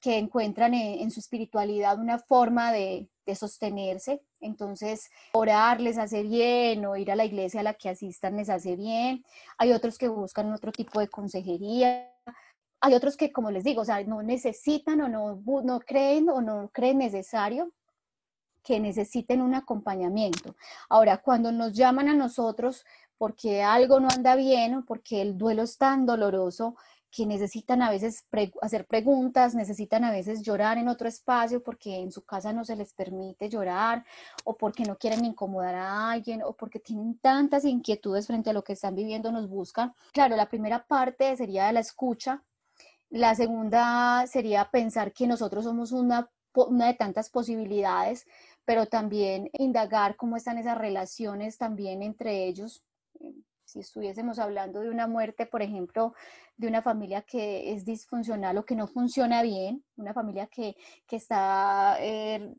que 0.00 0.18
encuentran 0.18 0.74
en, 0.74 1.08
su 1.12 1.20
espiritualidad 1.20 2.00
una 2.00 2.18
forma 2.18 2.72
de, 2.72 3.08
de, 3.24 3.34
sostenerse. 3.36 4.20
Entonces, 4.40 5.10
orar 5.32 5.80
les 5.80 5.96
hace 5.98 6.24
bien 6.24 6.84
o 6.86 6.96
ir 6.96 7.12
a 7.12 7.16
la 7.16 7.24
iglesia 7.24 7.60
a 7.60 7.62
la 7.62 7.74
que 7.74 7.90
asistan 7.90 8.36
les 8.36 8.50
hace 8.50 8.74
bien. 8.74 9.22
Hay 9.56 9.70
otros 9.72 9.96
que 9.96 10.08
buscan 10.08 10.52
otro 10.52 10.72
tipo 10.72 10.98
de 10.98 11.06
consejería. 11.06 12.10
Hay 12.80 12.94
otros 12.94 13.16
que, 13.16 13.30
como 13.30 13.52
les 13.52 13.62
digo, 13.62 13.82
o 13.82 13.84
sea, 13.84 14.02
no 14.02 14.24
necesitan 14.24 15.02
o 15.02 15.08
no, 15.08 15.40
no 15.62 15.80
creen 15.80 16.30
o 16.30 16.40
no 16.40 16.68
creen 16.72 16.98
necesario 16.98 17.70
que 18.62 18.80
necesiten 18.80 19.40
un 19.40 19.54
acompañamiento. 19.54 20.56
Ahora, 20.88 21.18
cuando 21.18 21.52
nos 21.52 21.72
llaman 21.72 22.08
a 22.08 22.14
nosotros, 22.14 22.84
porque 23.18 23.62
algo 23.62 24.00
no 24.00 24.08
anda 24.08 24.34
bien 24.34 24.74
o 24.74 24.84
porque 24.84 25.22
el 25.22 25.36
duelo 25.36 25.62
es 25.62 25.76
tan 25.76 26.06
doloroso 26.06 26.76
que 27.10 27.26
necesitan 27.26 27.82
a 27.82 27.90
veces 27.90 28.24
hacer 28.62 28.86
preguntas, 28.86 29.54
necesitan 29.54 30.04
a 30.04 30.12
veces 30.12 30.42
llorar 30.42 30.78
en 30.78 30.88
otro 30.88 31.08
espacio 31.08 31.62
porque 31.62 31.96
en 31.96 32.12
su 32.12 32.24
casa 32.24 32.52
no 32.52 32.64
se 32.64 32.76
les 32.76 32.94
permite 32.94 33.48
llorar 33.48 34.04
o 34.44 34.56
porque 34.56 34.84
no 34.84 34.96
quieren 34.96 35.24
incomodar 35.24 35.74
a 35.74 36.10
alguien 36.12 36.42
o 36.42 36.52
porque 36.52 36.78
tienen 36.78 37.18
tantas 37.18 37.64
inquietudes 37.64 38.26
frente 38.26 38.50
a 38.50 38.52
lo 38.52 38.62
que 38.62 38.74
están 38.74 38.94
viviendo, 38.94 39.32
nos 39.32 39.48
buscan. 39.48 39.92
Claro, 40.12 40.36
la 40.36 40.48
primera 40.48 40.86
parte 40.86 41.36
sería 41.36 41.72
la 41.72 41.80
escucha, 41.80 42.44
la 43.08 43.34
segunda 43.34 44.24
sería 44.28 44.70
pensar 44.70 45.12
que 45.12 45.26
nosotros 45.26 45.64
somos 45.64 45.90
una, 45.90 46.30
una 46.54 46.86
de 46.86 46.94
tantas 46.94 47.28
posibilidades, 47.28 48.26
pero 48.64 48.86
también 48.86 49.50
indagar 49.52 50.16
cómo 50.16 50.36
están 50.36 50.58
esas 50.58 50.78
relaciones 50.78 51.58
también 51.58 52.02
entre 52.02 52.46
ellos. 52.46 52.84
Si 53.64 53.80
estuviésemos 53.80 54.38
hablando 54.38 54.80
de 54.80 54.90
una 54.90 55.06
muerte, 55.06 55.46
por 55.46 55.62
ejemplo, 55.62 56.14
de 56.56 56.66
una 56.66 56.82
familia 56.82 57.22
que 57.22 57.72
es 57.72 57.84
disfuncional 57.84 58.58
o 58.58 58.64
que 58.64 58.74
no 58.74 58.88
funciona 58.88 59.42
bien, 59.42 59.84
una 59.96 60.12
familia 60.12 60.48
que, 60.48 60.74
que 61.06 61.16
está 61.16 61.96
eh, 62.00 62.52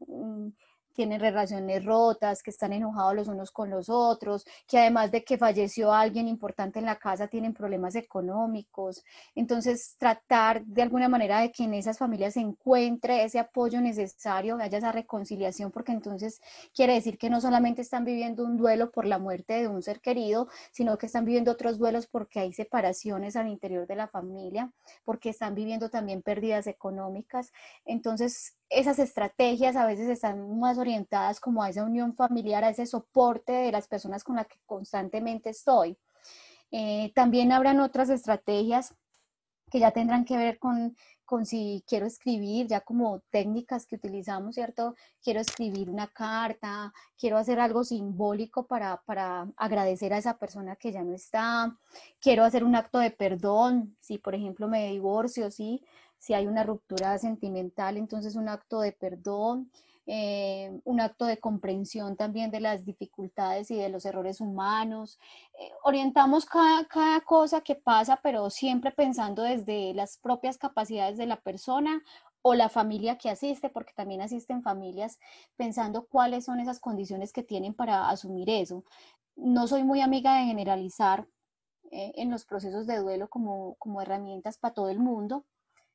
tienen 0.94 1.20
relaciones 1.20 1.84
rotas, 1.86 2.44
que 2.44 2.52
están 2.52 2.74
enojados 2.74 3.16
los 3.16 3.28
unos 3.28 3.52
con 3.52 3.70
los 3.70 3.90
otros, 3.90 4.46
que 4.68 4.80
además 4.80 5.12
de 5.12 5.24
que 5.24 5.38
falleció 5.38 5.94
alguien 5.94 6.28
importante 6.28 6.80
en 6.80 6.86
la 6.86 6.98
casa, 6.98 7.28
tienen 7.28 7.54
problemas 7.54 7.96
económicos. 7.96 9.04
Entonces, 9.36 9.96
tratar 9.98 10.64
de 10.66 10.82
alguna 10.82 11.10
manera 11.10 11.42
de 11.42 11.52
que 11.52 11.64
en 11.64 11.74
esas 11.74 11.98
familias 11.98 12.34
se 12.34 12.42
encuentre 12.42 13.24
ese 13.24 13.40
apoyo 13.40 13.82
necesario, 13.82 14.58
haya 14.58 14.78
esa 14.78 14.92
reconciliación, 14.92 15.72
porque 15.72 15.92
entonces 15.92 16.42
quiere 16.74 16.94
decir 16.94 17.18
que 17.18 17.30
no 17.30 17.42
solamente 17.42 17.82
están 17.82 18.06
viviendo 18.06 18.44
un 18.44 18.58
duelo 18.58 18.92
por 18.92 19.06
la 19.06 19.20
muerte 19.20 19.54
de 19.54 19.68
un 19.68 19.82
ser 19.82 20.02
querido, 20.02 20.48
sino 20.72 20.98
que 20.98 21.06
están 21.08 21.26
viviendo 21.26 21.52
otros 21.52 21.78
duelos 21.78 22.08
porque 22.08 22.40
hay 22.40 22.54
separaciones 22.54 23.36
al 23.36 23.48
interior 23.48 23.88
de 23.88 23.96
la 23.96 24.08
familia, 24.08 24.72
porque 25.06 25.30
están 25.30 25.56
viviendo 25.56 25.90
también 25.90 26.22
pérdidas 26.22 26.68
económicas. 26.68 27.52
Entonces, 27.86 28.56
esas 28.72 29.00
estrategias 29.00 29.76
a 29.76 29.86
veces 29.86 30.08
están 30.08 30.58
más 30.60 30.78
orientadas 30.78 31.40
como 31.40 31.62
a 31.62 31.70
esa 31.70 31.84
unión 31.84 32.16
familiar, 32.16 32.64
a 32.64 32.70
ese 32.70 32.86
soporte 32.86 33.52
de 33.52 33.72
las 33.72 33.88
personas 33.88 34.24
con 34.24 34.38
las 34.38 34.48
que 34.48 34.58
constantemente 34.66 35.50
estoy. 35.50 35.98
Eh, 36.72 37.12
también 37.14 37.52
habrán 37.52 37.82
otras 37.82 38.10
estrategias 38.10 38.96
que 39.70 39.80
ya 39.80 39.92
tendrán 39.92 40.24
que 40.24 40.38
ver 40.38 40.58
con, 40.58 40.96
con 41.26 41.46
si 41.46 41.84
quiero 41.86 42.06
escribir, 42.06 42.68
ya 42.68 42.80
como 42.80 43.22
técnicas 43.30 43.86
que 43.86 43.96
utilizamos, 43.96 44.56
¿cierto? 44.56 44.96
Quiero 45.22 45.42
escribir 45.42 45.90
una 45.90 46.08
carta, 46.08 46.94
quiero 47.18 47.38
hacer 47.38 47.60
algo 47.60 47.84
simbólico 47.84 48.68
para, 48.68 49.02
para 49.06 49.50
agradecer 49.58 50.14
a 50.14 50.18
esa 50.18 50.38
persona 50.38 50.78
que 50.78 50.94
ya 50.94 51.04
no 51.04 51.14
está, 51.14 51.78
quiero 52.20 52.46
hacer 52.46 52.64
un 52.64 52.76
acto 52.76 53.00
de 53.00 53.12
perdón, 53.12 53.98
si 54.00 54.18
por 54.18 54.34
ejemplo 54.34 54.68
me 54.70 54.92
divorcio, 54.92 55.52
sí, 55.52 55.84
si 56.22 56.36
hay 56.36 56.46
una 56.46 56.64
ruptura 56.64 57.18
sentimental, 57.18 57.98
entonces 57.98 58.36
un 58.36 58.48
acto 58.48 58.80
de 58.80 58.92
perdón, 58.92 59.72
eh, 60.06 60.80
un 60.84 61.02
acto 61.02 61.26
de 61.26 61.40
comprensión 61.40 62.16
también 62.16 62.52
de 62.52 62.60
las 62.60 62.86
dificultades 62.86 63.72
y 63.72 63.76
de 63.76 63.90
los 63.90 64.06
errores 64.06 64.40
humanos. 64.40 65.20
Eh, 65.60 65.72
orientamos 65.84 66.46
cada, 66.46 66.86
cada, 66.86 67.22
cosa 67.22 67.62
que 67.62 67.74
pasa, 67.74 68.20
pero 68.22 68.52
siempre 68.52 68.92
pensando 68.92 69.42
desde 69.42 69.96
las 69.96 70.18
propias 70.20 70.60
capacidades 70.60 71.18
de 71.18 71.26
la 71.26 71.42
persona 71.42 72.04
o 72.44 72.54
la 72.54 72.70
familia 72.70 73.18
que 73.18 73.32
asiste, 73.32 73.70
porque 73.72 73.94
también 73.96 74.22
asisten 74.22 74.62
familias 74.62 75.18
pensando 75.56 76.06
cuáles 76.06 76.46
son 76.46 76.60
esas 76.60 76.80
condiciones 76.80 77.34
que 77.34 77.42
tienen 77.42 77.74
para 77.74 78.10
asumir 78.10 78.48
eso. 78.52 78.84
No 79.36 79.68
soy 79.68 79.84
muy 79.84 80.02
amiga 80.02 80.38
de 80.38 80.46
generalizar 80.46 81.28
eh, 81.90 82.12
en 82.16 82.30
los 82.30 82.46
procesos 82.46 82.86
de 82.86 83.00
duelo 83.00 83.28
como, 83.28 83.76
como 83.80 84.02
herramientas 84.04 84.60
para 84.60 84.76
todo 84.76 84.90
el 84.90 85.00
mundo, 85.00 85.46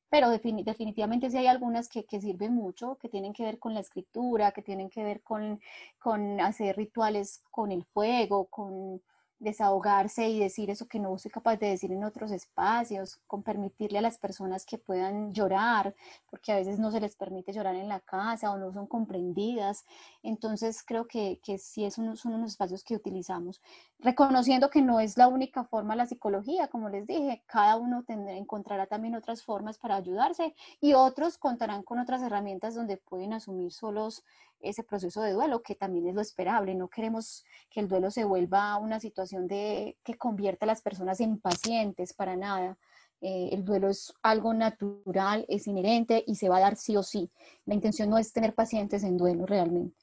pero 0.09 0.31
definitivamente 0.31 1.31
sí 1.31 1.37
hay 1.37 1.47
algunas 1.47 1.89
que, 1.89 2.05
que, 2.05 2.21
sirven 2.21 2.55
mucho, 2.55 2.97
que 2.97 3.09
tienen 3.09 3.33
que 3.33 3.45
ver 3.45 3.59
con 3.59 3.75
la 3.75 3.81
escritura, 3.81 4.53
que 4.53 4.63
tienen 4.63 4.89
que 4.89 5.03
ver 5.05 5.23
con, 5.23 5.61
con 5.99 6.41
hacer 6.41 6.77
rituales 6.77 7.43
con 7.51 7.73
el 7.73 7.85
fuego, 7.85 8.47
con 8.47 9.03
desahogarse 9.39 10.29
y 10.29 10.39
decir 10.39 10.71
eso 10.71 10.89
que 10.89 10.99
no 10.99 11.17
soy 11.19 11.31
capaz 11.31 11.57
de 11.57 11.69
decir 11.69 11.93
en 11.93 12.05
otros 12.05 12.31
espacios, 12.33 13.19
con 13.27 13.43
permitirle 13.43 13.99
a 13.99 14.03
las 14.03 14.19
personas 14.19 14.65
que 14.65 14.79
puedan 14.79 15.33
llorar, 15.33 15.95
porque 16.31 16.53
a 16.53 16.57
veces 16.57 16.79
no 16.79 16.91
se 16.91 17.01
les 17.01 17.17
permite 17.17 17.53
llorar 17.53 17.75
en 17.75 17.89
la 17.89 18.01
casa 18.01 18.51
o 18.51 18.59
no 18.59 18.73
son 18.73 18.87
comprendidas. 18.87 19.85
Entonces 20.23 20.83
creo 20.83 21.07
que, 21.07 21.41
que 21.43 21.59
sí 21.59 21.85
es 21.85 21.95
son 21.95 22.35
unos 22.35 22.53
espacios 22.53 22.85
que 22.85 22.95
utilizamos, 22.95 23.61
reconociendo 23.99 24.71
que 24.71 24.83
no 24.83 25.01
es 25.01 25.17
la 25.17 25.29
única 25.29 25.65
forma 25.65 25.97
la 25.97 26.07
psicología, 26.07 26.69
como 26.69 26.89
les 26.89 27.07
dije, 27.07 27.43
cada 27.47 27.77
uno 27.77 28.05
tendrá, 28.05 28.35
encontrará 28.35 28.87
también 28.87 29.15
otras 29.15 29.43
formas 29.43 29.79
para 29.79 29.97
ayudarse 29.97 30.55
y 30.81 30.95
otros 30.95 31.39
contarán 31.39 31.83
con 31.83 31.99
otras 31.99 32.23
herramientas 32.23 32.75
donde 32.75 32.97
pueden 32.97 33.33
asumir 33.33 33.73
solos 33.73 34.25
ese 34.61 34.83
proceso 34.83 35.23
de 35.23 35.33
duelo, 35.33 35.63
que 35.63 35.75
también 35.75 36.09
es 36.09 36.15
lo 36.15 36.21
esperable. 36.21 36.75
No 36.75 36.89
queremos 36.89 37.45
que 37.71 37.81
el 37.81 37.89
duelo 37.89 38.11
se 38.11 38.25
vuelva 38.25 38.77
una 38.79 39.01
situación 39.01 39.47
de 39.47 39.97
que 40.05 40.15
convierta 40.15 40.65
a 40.65 40.69
las 40.69 40.83
personas 40.83 41.21
en 41.21 41.39
pacientes 41.39 42.13
para 42.13 42.37
nada. 42.37 42.79
Eh, 43.21 43.51
el 43.53 43.65
duelo 43.65 43.89
es 43.89 44.13
algo 44.23 44.53
natural, 44.53 45.47
es 45.49 45.67
inherente 45.67 46.23
y 46.27 46.35
se 46.37 46.49
va 46.49 46.59
a 46.59 46.61
dar 46.61 46.77
sí 46.77 46.97
o 46.97 47.03
sí. 47.03 47.31
La 47.65 47.75
intención 47.75 48.11
no 48.11 48.19
es 48.19 48.33
tener 48.33 48.55
pacientes 48.55 49.05
en 49.05 49.17
duelo 49.17 49.47
realmente. 49.47 49.97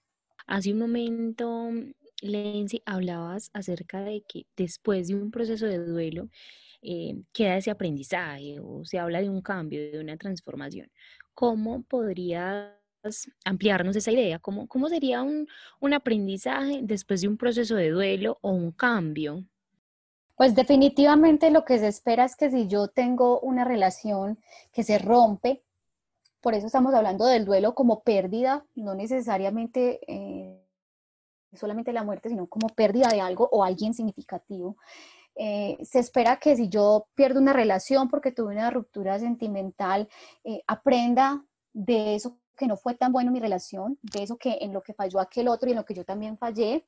Hace 0.47 0.73
un 0.73 0.79
momento, 0.79 1.69
Lenzi, 2.21 2.81
hablabas 2.85 3.49
acerca 3.53 4.01
de 4.01 4.23
que 4.27 4.45
después 4.57 5.07
de 5.07 5.15
un 5.15 5.31
proceso 5.31 5.65
de 5.65 5.77
duelo 5.77 6.29
eh, 6.81 7.15
queda 7.31 7.57
ese 7.57 7.71
aprendizaje 7.71 8.59
o 8.59 8.83
se 8.83 8.99
habla 8.99 9.21
de 9.21 9.29
un 9.29 9.41
cambio, 9.41 9.91
de 9.91 9.99
una 9.99 10.17
transformación. 10.17 10.91
¿Cómo 11.33 11.83
podría 11.83 12.77
ampliarnos 13.45 13.95
esa 13.95 14.11
idea? 14.11 14.39
¿Cómo, 14.39 14.67
cómo 14.67 14.89
sería 14.89 15.21
un, 15.21 15.47
un 15.79 15.93
aprendizaje 15.93 16.79
después 16.83 17.21
de 17.21 17.27
un 17.27 17.37
proceso 17.37 17.75
de 17.75 17.89
duelo 17.89 18.37
o 18.41 18.51
un 18.51 18.71
cambio? 18.71 19.43
Pues 20.35 20.55
definitivamente 20.55 21.51
lo 21.51 21.63
que 21.63 21.77
se 21.79 21.87
espera 21.87 22.25
es 22.25 22.35
que 22.35 22.49
si 22.49 22.67
yo 22.67 22.87
tengo 22.87 23.39
una 23.41 23.63
relación 23.63 24.39
que 24.71 24.83
se 24.83 24.97
rompe, 24.97 25.63
por 26.41 26.53
eso 26.53 26.65
estamos 26.65 26.93
hablando 26.93 27.25
del 27.25 27.45
duelo 27.45 27.75
como 27.75 28.03
pérdida, 28.03 28.65
no 28.75 28.95
necesariamente 28.95 30.01
eh, 30.07 30.59
solamente 31.53 31.93
la 31.93 32.03
muerte, 32.03 32.29
sino 32.29 32.47
como 32.47 32.67
pérdida 32.69 33.07
de 33.09 33.21
algo 33.21 33.47
o 33.51 33.63
alguien 33.63 33.93
significativo. 33.93 34.75
Eh, 35.35 35.77
se 35.83 35.99
espera 35.99 36.37
que 36.37 36.55
si 36.55 36.69
yo 36.69 37.07
pierdo 37.15 37.39
una 37.39 37.53
relación 37.53 38.09
porque 38.09 38.31
tuve 38.31 38.53
una 38.53 38.69
ruptura 38.69 39.17
sentimental, 39.19 40.07
eh, 40.43 40.61
aprenda 40.67 41.43
de 41.71 42.15
eso 42.15 42.39
que 42.55 42.67
no 42.67 42.77
fue 42.77 42.95
tan 42.95 43.11
bueno 43.11 43.31
mi 43.31 43.39
relación, 43.39 43.97
de 44.01 44.23
eso 44.23 44.37
que 44.37 44.59
en 44.61 44.73
lo 44.73 44.81
que 44.81 44.93
falló 44.93 45.19
aquel 45.19 45.47
otro 45.47 45.67
y 45.67 45.71
en 45.71 45.77
lo 45.77 45.85
que 45.85 45.93
yo 45.93 46.05
también 46.05 46.37
fallé, 46.37 46.85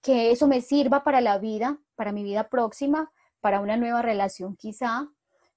que 0.00 0.30
eso 0.30 0.48
me 0.48 0.60
sirva 0.60 1.04
para 1.04 1.20
la 1.20 1.38
vida, 1.38 1.78
para 1.94 2.12
mi 2.12 2.24
vida 2.24 2.48
próxima, 2.48 3.12
para 3.40 3.60
una 3.60 3.76
nueva 3.76 4.02
relación 4.02 4.56
quizá, 4.56 5.08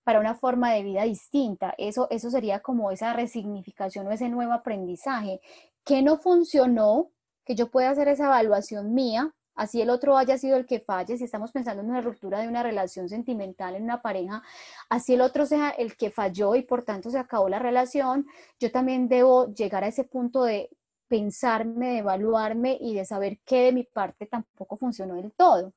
para 0.04 0.20
una 0.20 0.36
forma 0.36 0.72
de 0.72 0.84
vida 0.84 1.04
distinta. 1.04 1.74
Eso, 1.78 2.08
eso 2.12 2.30
sería 2.30 2.60
como 2.60 2.92
esa 2.92 3.14
resignificación 3.14 4.08
o 4.08 4.12
ese 4.12 4.30
nuevo 4.30 4.54
aprendizaje. 4.54 5.42
que 5.84 6.02
no 6.02 6.18
funcionó? 6.18 7.12
Que 7.46 7.56
yo 7.56 7.70
pueda 7.70 7.92
hacer 7.92 8.08
esa 8.08 8.26
evaluación 8.26 8.94
mía 8.94 9.34
así 9.56 9.82
el 9.82 9.90
otro 9.90 10.18
haya 10.18 10.38
sido 10.38 10.58
el 10.58 10.66
que 10.66 10.80
falle, 10.80 11.18
si 11.18 11.24
estamos 11.24 11.52
pensando 11.52 11.82
en 11.82 11.90
una 11.90 12.02
ruptura 12.02 12.40
de 12.40 12.48
una 12.48 12.64
relación 12.64 13.10
sentimental 13.10 13.76
en 13.76 13.84
una 13.84 14.02
pareja, 14.02 14.44
así 14.90 15.14
el 15.14 15.22
otro 15.22 15.46
sea 15.46 15.70
el 15.70 15.96
que 15.98 16.12
falló 16.12 16.56
y 16.56 16.64
por 16.64 16.84
tanto 16.84 17.10
se 17.10 17.18
acabó 17.20 17.50
la 17.50 17.60
relación, 17.60 18.28
yo 18.60 18.72
también 18.72 19.08
debo 19.08 19.54
llegar 19.54 19.84
a 19.84 19.88
ese 19.88 20.04
punto 20.04 20.44
de 20.44 20.70
pensarme, 21.08 21.90
de 21.90 21.98
evaluarme 22.00 22.78
y 22.80 22.96
de 22.96 23.06
saber 23.06 23.40
qué 23.46 23.66
de 23.66 23.72
mi 23.74 23.84
parte 23.84 24.26
tampoco 24.26 24.78
funcionó 24.78 25.16
del 25.16 25.32
todo. 25.34 25.74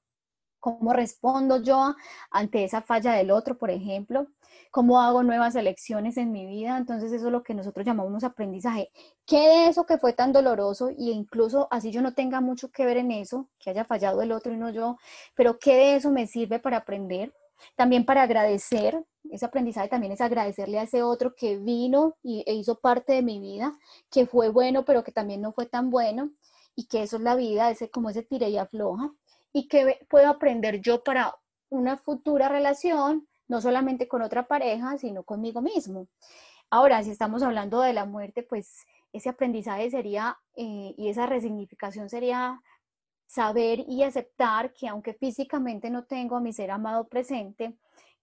¿Cómo 0.61 0.93
respondo 0.93 1.63
yo 1.63 1.95
ante 2.31 2.65
esa 2.65 2.83
falla 2.83 3.13
del 3.13 3.31
otro, 3.31 3.57
por 3.57 3.71
ejemplo? 3.71 4.27
¿Cómo 4.71 5.01
hago 5.01 5.23
nuevas 5.23 5.55
elecciones 5.55 6.17
en 6.17 6.33
mi 6.33 6.47
vida? 6.47 6.77
Entonces 6.77 7.13
eso 7.13 7.27
es 7.27 7.33
lo 7.33 7.43
que 7.43 7.55
nosotros 7.55 7.87
llamamos 7.87 8.25
aprendizaje. 8.25 8.91
¿Qué 9.25 9.39
de 9.39 9.69
eso 9.69 9.87
que 9.87 9.99
fue 9.99 10.13
tan 10.13 10.33
doloroso 10.33 10.91
y 10.91 11.11
incluso 11.13 11.69
así 11.71 11.91
yo 11.91 12.03
no 12.03 12.13
tenga 12.15 12.41
mucho 12.41 12.71
que 12.71 12.85
ver 12.85 12.97
en 12.97 13.13
eso, 13.13 13.49
que 13.59 13.71
haya 13.71 13.85
fallado 13.85 14.21
el 14.23 14.33
otro 14.33 14.53
y 14.53 14.57
no 14.57 14.71
yo, 14.71 14.97
pero 15.35 15.59
qué 15.59 15.75
de 15.77 15.97
eso 15.97 16.11
me 16.11 16.27
sirve 16.27 16.59
para 16.59 16.79
aprender? 16.79 17.33
También 17.77 18.05
para 18.05 18.23
agradecer, 18.23 19.05
ese 19.31 19.45
aprendizaje 19.47 19.89
también 19.89 20.13
es 20.13 20.21
agradecerle 20.21 20.79
a 20.79 20.83
ese 20.83 21.03
otro 21.03 21.35
que 21.35 21.57
vino 21.59 22.17
y, 22.23 22.45
e 22.47 22.55
hizo 22.55 22.79
parte 22.81 23.13
de 23.15 23.23
mi 23.23 23.41
vida, 23.41 23.77
que 24.11 24.27
fue 24.27 24.49
bueno, 24.49 24.85
pero 24.85 25.03
que 25.05 25.13
también 25.13 25.41
no 25.41 25.53
fue 25.53 25.67
tan 25.67 25.91
bueno, 25.91 26.31
y 26.75 26.87
que 26.87 27.03
eso 27.03 27.17
es 27.17 27.23
la 27.23 27.35
vida, 27.35 27.71
ese 27.71 27.91
como 27.91 28.11
ese 28.11 28.23
tire 28.23 28.49
y 28.51 28.59
afloja 28.59 29.13
y 29.59 29.67
qué 29.67 30.07
puedo 30.09 30.29
aprender 30.29 30.81
yo 30.81 31.03
para 31.03 31.35
una 31.69 31.97
futura 31.97 32.49
relación, 32.49 33.27
no 33.49 33.61
solamente 33.61 34.07
con 34.07 34.23
otra 34.23 34.47
pareja, 34.47 34.97
sino 34.99 35.25
conmigo 35.25 35.61
mismo. 35.61 36.07
Ahora, 36.71 37.03
si 37.03 37.11
estamos 37.11 37.43
hablando 37.43 37.81
de 37.81 37.93
la 37.93 38.05
muerte, 38.05 38.45
pues 38.45 38.87
ese 39.13 39.29
aprendizaje 39.29 39.91
sería 39.91 40.39
eh, 40.55 40.95
y 40.97 41.09
esa 41.09 41.27
resignificación 41.27 42.09
sería 42.09 42.61
saber 43.27 43.81
y 43.89 44.05
aceptar 44.05 44.73
que 44.73 44.87
aunque 44.87 45.15
físicamente 45.15 45.91
no 45.91 46.05
tengo 46.05 46.37
a 46.37 46.41
mi 46.41 46.53
ser 46.53 46.71
amado 46.71 47.09
presente, 47.09 47.77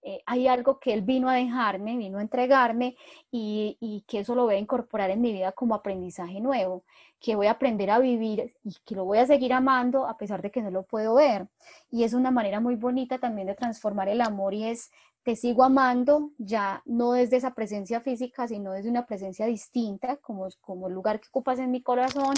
eh, 0.08 0.22
hay 0.24 0.46
algo 0.46 0.78
que 0.78 0.94
Él 0.94 1.02
vino 1.02 1.28
a 1.28 1.34
dejarme, 1.34 1.96
vino 1.96 2.18
a 2.18 2.22
entregarme 2.22 2.96
y, 3.32 4.04
que 4.06 4.20
eso 4.20 4.36
lo 4.36 4.44
voy 4.44 4.54
a 4.54 4.58
incorporar 4.58 5.10
en 5.10 5.20
mi 5.20 5.32
vida 5.32 5.50
como 5.50 5.74
aprendizaje 5.74 6.40
nuevo, 6.40 6.84
que 7.18 7.34
voy 7.34 7.48
a 7.48 7.52
aprender 7.52 7.90
a 7.90 7.98
vivir 7.98 8.54
y 8.62 8.76
que 8.84 8.94
lo 8.94 9.04
voy 9.04 9.18
a 9.18 9.26
seguir 9.26 9.52
amando 9.52 10.06
a 10.06 10.16
pesar 10.16 10.42
de 10.42 10.52
que 10.52 10.62
no 10.62 10.70
lo 10.70 10.84
puedo 10.84 11.16
ver. 11.16 11.48
Y 11.90 12.04
es 12.04 12.14
una 12.14 12.30
manera 12.30 12.60
muy 12.60 12.76
bonita 12.76 13.18
también 13.18 13.48
de 13.48 13.56
transformar 13.56 14.08
el 14.08 14.20
amor 14.20 14.54
y 14.54 14.66
es 14.66 14.92
te 15.24 15.34
sigo 15.34 15.64
amando 15.64 16.30
ya 16.38 16.82
no 16.84 17.10
desde 17.10 17.38
esa 17.38 17.52
presencia 17.54 18.00
física, 18.00 18.46
sino 18.46 18.70
desde 18.70 18.88
una 18.88 19.06
presencia 19.06 19.46
distinta, 19.46 20.18
como, 20.18 20.46
como 20.60 20.86
el 20.86 20.94
lugar 20.94 21.18
que 21.18 21.26
ocupas 21.30 21.58
en 21.58 21.72
mi 21.72 21.82
corazón, 21.82 22.34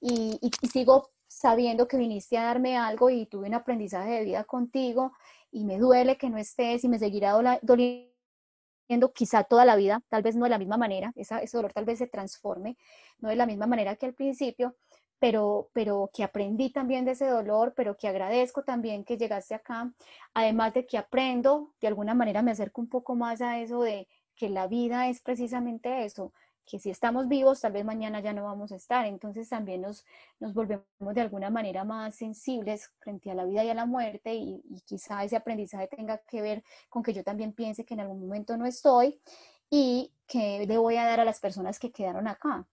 y, 0.00 0.40
sigo 0.72 1.10
sabiendo 1.30 1.86
que 1.86 1.96
viniste 1.96 2.36
a 2.36 2.42
darme 2.42 2.76
algo 2.76 3.08
y 3.08 3.24
tuve 3.26 3.46
un 3.46 3.54
aprendizaje 3.54 4.10
de 4.10 4.24
vida 4.24 4.42
contigo, 4.42 5.12
y 5.52 5.64
me 5.64 5.78
duele 5.78 6.18
que 6.18 6.28
no 6.28 6.38
estés 6.38 6.82
y 6.82 6.88
me 6.88 6.98
seguirá 6.98 7.34
doliendo 7.62 9.12
quizá 9.14 9.44
toda 9.44 9.64
la 9.64 9.76
vida, 9.76 10.02
tal 10.08 10.22
vez 10.22 10.34
no 10.34 10.44
de 10.44 10.50
la 10.50 10.58
misma 10.58 10.76
manera, 10.76 11.12
esa, 11.14 11.38
ese 11.38 11.56
dolor 11.56 11.72
tal 11.72 11.84
vez 11.84 11.98
se 11.98 12.08
transforme, 12.08 12.76
no 13.20 13.28
de 13.28 13.36
la 13.36 13.46
misma 13.46 13.66
manera 13.66 13.94
que 13.94 14.06
al 14.06 14.14
principio, 14.14 14.74
pero, 15.20 15.70
pero 15.72 16.10
que 16.12 16.24
aprendí 16.24 16.70
también 16.70 17.04
de 17.04 17.12
ese 17.12 17.26
dolor, 17.26 17.74
pero 17.76 17.96
que 17.96 18.08
agradezco 18.08 18.64
también 18.64 19.04
que 19.04 19.16
llegaste 19.16 19.54
acá, 19.54 19.92
además 20.34 20.74
de 20.74 20.84
que 20.84 20.98
aprendo, 20.98 21.74
de 21.80 21.86
alguna 21.86 22.14
manera 22.14 22.42
me 22.42 22.50
acerco 22.50 22.80
un 22.80 22.88
poco 22.88 23.14
más 23.14 23.40
a 23.40 23.60
eso 23.60 23.82
de 23.82 24.08
que 24.34 24.48
la 24.48 24.66
vida 24.66 25.08
es 25.08 25.20
precisamente 25.20 26.04
eso, 26.04 26.32
que 26.66 26.78
si 26.78 26.90
estamos 26.90 27.28
vivos, 27.28 27.60
tal 27.60 27.72
vez 27.72 27.84
mañana 27.84 28.20
ya 28.20 28.32
no 28.32 28.44
vamos 28.44 28.72
a 28.72 28.76
estar, 28.76 29.06
entonces 29.06 29.48
también 29.48 29.82
nos, 29.82 30.04
nos 30.38 30.54
volvemos 30.54 30.84
de 31.14 31.20
alguna 31.20 31.50
manera 31.50 31.84
más 31.84 32.14
sensibles 32.14 32.90
frente 33.00 33.30
a 33.30 33.34
la 33.34 33.44
vida 33.44 33.64
y 33.64 33.70
a 33.70 33.74
la 33.74 33.86
muerte 33.86 34.34
y, 34.34 34.62
y 34.68 34.80
quizá 34.82 35.24
ese 35.24 35.36
aprendizaje 35.36 35.88
tenga 35.88 36.18
que 36.18 36.42
ver 36.42 36.62
con 36.88 37.02
que 37.02 37.12
yo 37.12 37.24
también 37.24 37.52
piense 37.52 37.84
que 37.84 37.94
en 37.94 38.00
algún 38.00 38.20
momento 38.20 38.56
no 38.56 38.66
estoy 38.66 39.20
y 39.68 40.12
que 40.26 40.66
le 40.66 40.78
voy 40.78 40.96
a 40.96 41.04
dar 41.04 41.20
a 41.20 41.24
las 41.24 41.40
personas 41.40 41.78
que 41.78 41.90
quedaron 41.90 42.28
acá 42.28 42.66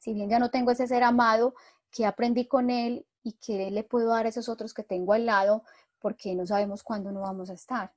si 0.00 0.14
bien 0.14 0.28
ya 0.28 0.38
no 0.38 0.50
tengo 0.50 0.72
ese 0.72 0.88
ser 0.88 1.04
amado, 1.04 1.54
que 1.92 2.06
aprendí 2.06 2.46
con 2.46 2.70
él 2.70 3.06
y 3.22 3.34
que 3.34 3.70
le 3.70 3.84
puedo 3.84 4.08
dar 4.08 4.26
a 4.26 4.30
esos 4.30 4.48
otros 4.48 4.74
que 4.74 4.82
tengo 4.82 5.12
al 5.12 5.26
lado, 5.26 5.62
porque 5.98 6.34
no 6.34 6.46
sabemos 6.46 6.82
cuándo 6.82 7.12
no 7.12 7.20
vamos 7.20 7.50
a 7.50 7.54
estar. 7.54 7.92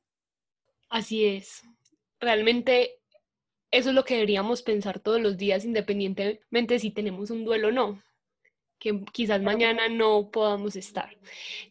Así 0.89 1.25
es. 1.25 1.63
Realmente 2.19 3.01
eso 3.73 3.89
es 3.89 3.95
lo 3.95 4.05
que 4.05 4.13
deberíamos 4.13 4.61
pensar 4.61 4.99
todos 4.99 5.19
los 5.19 5.35
días, 5.35 5.65
independientemente 5.65 6.77
si 6.77 6.91
tenemos 6.91 7.31
un 7.31 7.43
duelo 7.43 7.69
o 7.69 7.71
no, 7.71 8.03
que 8.77 9.03
quizás 9.11 9.41
mañana 9.41 9.89
no 9.89 10.29
podamos 10.29 10.75
estar. 10.75 11.17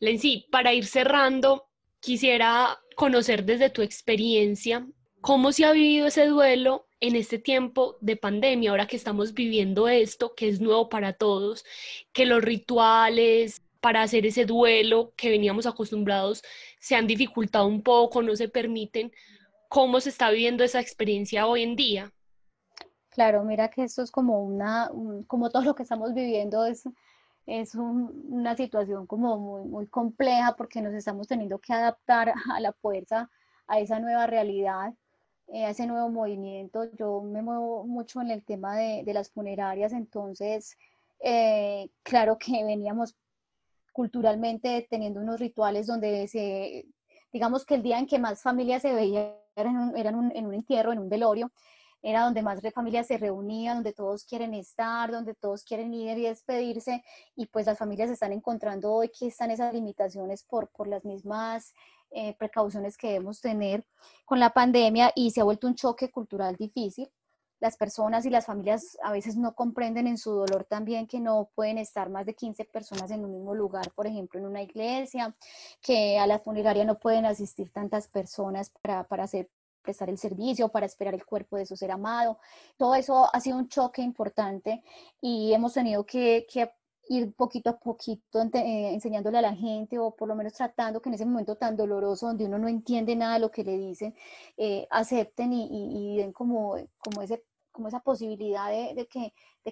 Lenzi, 0.00 0.46
para 0.50 0.74
ir 0.74 0.84
cerrando, 0.84 1.68
quisiera 2.00 2.76
conocer 2.96 3.44
desde 3.44 3.70
tu 3.70 3.82
experiencia 3.82 4.84
cómo 5.20 5.52
se 5.52 5.64
ha 5.64 5.70
vivido 5.70 6.08
ese 6.08 6.26
duelo 6.26 6.88
en 6.98 7.14
este 7.14 7.38
tiempo 7.38 7.98
de 8.00 8.16
pandemia, 8.16 8.70
ahora 8.70 8.88
que 8.88 8.96
estamos 8.96 9.32
viviendo 9.32 9.86
esto, 9.86 10.34
que 10.34 10.48
es 10.48 10.60
nuevo 10.60 10.88
para 10.88 11.12
todos, 11.12 11.64
que 12.12 12.26
los 12.26 12.42
rituales 12.42 13.62
para 13.80 14.02
hacer 14.02 14.26
ese 14.26 14.44
duelo 14.44 15.12
que 15.16 15.30
veníamos 15.30 15.66
acostumbrados 15.66 16.42
se 16.80 16.96
han 16.96 17.06
dificultado 17.06 17.66
un 17.66 17.82
poco, 17.82 18.22
no 18.22 18.34
se 18.34 18.48
permiten, 18.48 19.12
¿cómo 19.72 20.00
se 20.00 20.10
está 20.10 20.30
viviendo 20.30 20.62
esa 20.64 20.80
experiencia 20.80 21.46
hoy 21.46 21.62
en 21.62 21.76
día? 21.76 22.12
Claro, 23.08 23.42
mira 23.42 23.68
que 23.68 23.84
esto 23.84 24.02
es 24.02 24.10
como 24.10 24.42
una, 24.42 24.90
como 25.26 25.48
todo 25.48 25.62
lo 25.62 25.74
que 25.74 25.82
estamos 25.82 26.12
viviendo 26.12 26.66
es, 26.66 26.84
es 27.46 27.74
una 27.74 28.54
situación 28.54 29.06
como 29.06 29.38
muy, 29.38 29.64
muy 29.64 29.86
compleja 29.86 30.56
porque 30.56 30.82
nos 30.82 30.92
estamos 30.92 31.26
teniendo 31.26 31.58
que 31.58 31.72
adaptar 31.72 32.34
a 32.52 32.60
la 32.60 32.72
fuerza 32.74 33.30
a 33.66 33.80
esa 33.80 33.98
nueva 33.98 34.26
realidad 34.26 34.92
eh, 35.48 35.68
ese 35.68 35.86
nuevo 35.86 36.10
movimiento. 36.10 36.84
Yo 36.98 37.22
me 37.22 37.40
muevo 37.40 37.84
mucho 37.86 38.20
en 38.20 38.30
el 38.30 38.44
tema 38.44 38.76
de, 38.76 39.02
de 39.04 39.14
las 39.14 39.30
funerarias, 39.30 39.92
entonces, 39.92 40.76
eh, 41.20 41.88
claro 42.02 42.36
que 42.38 42.62
veníamos 42.64 43.16
culturalmente 43.92 44.86
teniendo 44.90 45.20
unos 45.20 45.40
rituales 45.40 45.86
donde 45.86 46.28
se, 46.28 46.86
digamos 47.32 47.64
que 47.64 47.74
el 47.74 47.82
día 47.82 47.98
en 47.98 48.06
que 48.06 48.18
más 48.18 48.42
familias 48.42 48.82
se 48.82 48.94
veían 48.94 49.41
en 49.56 50.14
un, 50.14 50.32
en 50.34 50.46
un 50.46 50.54
entierro, 50.54 50.92
en 50.92 50.98
un 50.98 51.08
velorio, 51.08 51.52
era 52.02 52.24
donde 52.24 52.42
más 52.42 52.60
familias 52.74 53.06
se 53.06 53.16
reunían, 53.16 53.76
donde 53.76 53.92
todos 53.92 54.24
quieren 54.24 54.54
estar, 54.54 55.12
donde 55.12 55.34
todos 55.34 55.62
quieren 55.62 55.94
ir 55.94 56.18
y 56.18 56.22
despedirse, 56.22 57.02
y 57.36 57.46
pues 57.46 57.66
las 57.66 57.78
familias 57.78 58.10
están 58.10 58.32
encontrando 58.32 58.92
hoy 58.92 59.08
que 59.16 59.28
están 59.28 59.52
esas 59.52 59.72
limitaciones 59.72 60.42
por, 60.44 60.68
por 60.70 60.88
las 60.88 61.04
mismas 61.04 61.72
eh, 62.10 62.34
precauciones 62.36 62.96
que 62.96 63.08
debemos 63.08 63.40
tener 63.40 63.86
con 64.24 64.40
la 64.40 64.50
pandemia 64.50 65.12
y 65.14 65.30
se 65.30 65.40
ha 65.40 65.44
vuelto 65.44 65.68
un 65.68 65.76
choque 65.76 66.10
cultural 66.10 66.56
difícil. 66.56 67.08
Las 67.62 67.76
personas 67.76 68.26
y 68.26 68.30
las 68.30 68.46
familias 68.46 68.98
a 69.04 69.12
veces 69.12 69.36
no 69.36 69.54
comprenden 69.54 70.08
en 70.08 70.18
su 70.18 70.32
dolor 70.32 70.64
también 70.64 71.06
que 71.06 71.20
no 71.20 71.48
pueden 71.54 71.78
estar 71.78 72.10
más 72.10 72.26
de 72.26 72.34
15 72.34 72.64
personas 72.64 73.08
en 73.12 73.24
un 73.24 73.30
mismo 73.30 73.54
lugar, 73.54 73.92
por 73.92 74.08
ejemplo, 74.08 74.40
en 74.40 74.46
una 74.46 74.62
iglesia, 74.62 75.32
que 75.80 76.18
a 76.18 76.26
la 76.26 76.40
funeraria 76.40 76.84
no 76.84 76.98
pueden 76.98 77.24
asistir 77.24 77.70
tantas 77.70 78.08
personas 78.08 78.70
para, 78.82 79.04
para 79.04 79.22
hacer 79.22 79.48
prestar 79.80 80.10
el 80.10 80.18
servicio, 80.18 80.70
para 80.70 80.86
esperar 80.86 81.14
el 81.14 81.24
cuerpo 81.24 81.56
de 81.56 81.64
su 81.64 81.76
ser 81.76 81.92
amado. 81.92 82.40
Todo 82.76 82.96
eso 82.96 83.32
ha 83.32 83.40
sido 83.40 83.58
un 83.58 83.68
choque 83.68 84.02
importante 84.02 84.82
y 85.20 85.52
hemos 85.52 85.74
tenido 85.74 86.04
que, 86.04 86.44
que 86.52 86.68
ir 87.08 87.32
poquito 87.34 87.70
a 87.70 87.78
poquito 87.78 88.42
eh, 88.54 88.94
enseñándole 88.94 89.38
a 89.38 89.42
la 89.42 89.54
gente 89.54 89.98
o 89.98 90.14
por 90.14 90.28
lo 90.28 90.34
menos 90.34 90.52
tratando 90.54 91.00
que 91.00 91.08
en 91.08 91.14
ese 91.14 91.26
momento 91.26 91.56
tan 91.56 91.76
doloroso 91.76 92.26
donde 92.26 92.46
uno 92.46 92.58
no 92.58 92.68
entiende 92.68 93.16
nada 93.16 93.34
de 93.34 93.40
lo 93.40 93.50
que 93.50 93.64
le 93.64 93.76
dicen, 93.76 94.14
eh, 94.56 94.86
acepten 94.90 95.52
y, 95.52 95.68
y, 95.70 96.16
den 96.18 96.32
como, 96.32 96.76
como, 96.98 97.22
ese, 97.22 97.44
como 97.72 97.88
esa 97.88 98.00
posibilidad 98.00 98.70
de, 98.70 99.08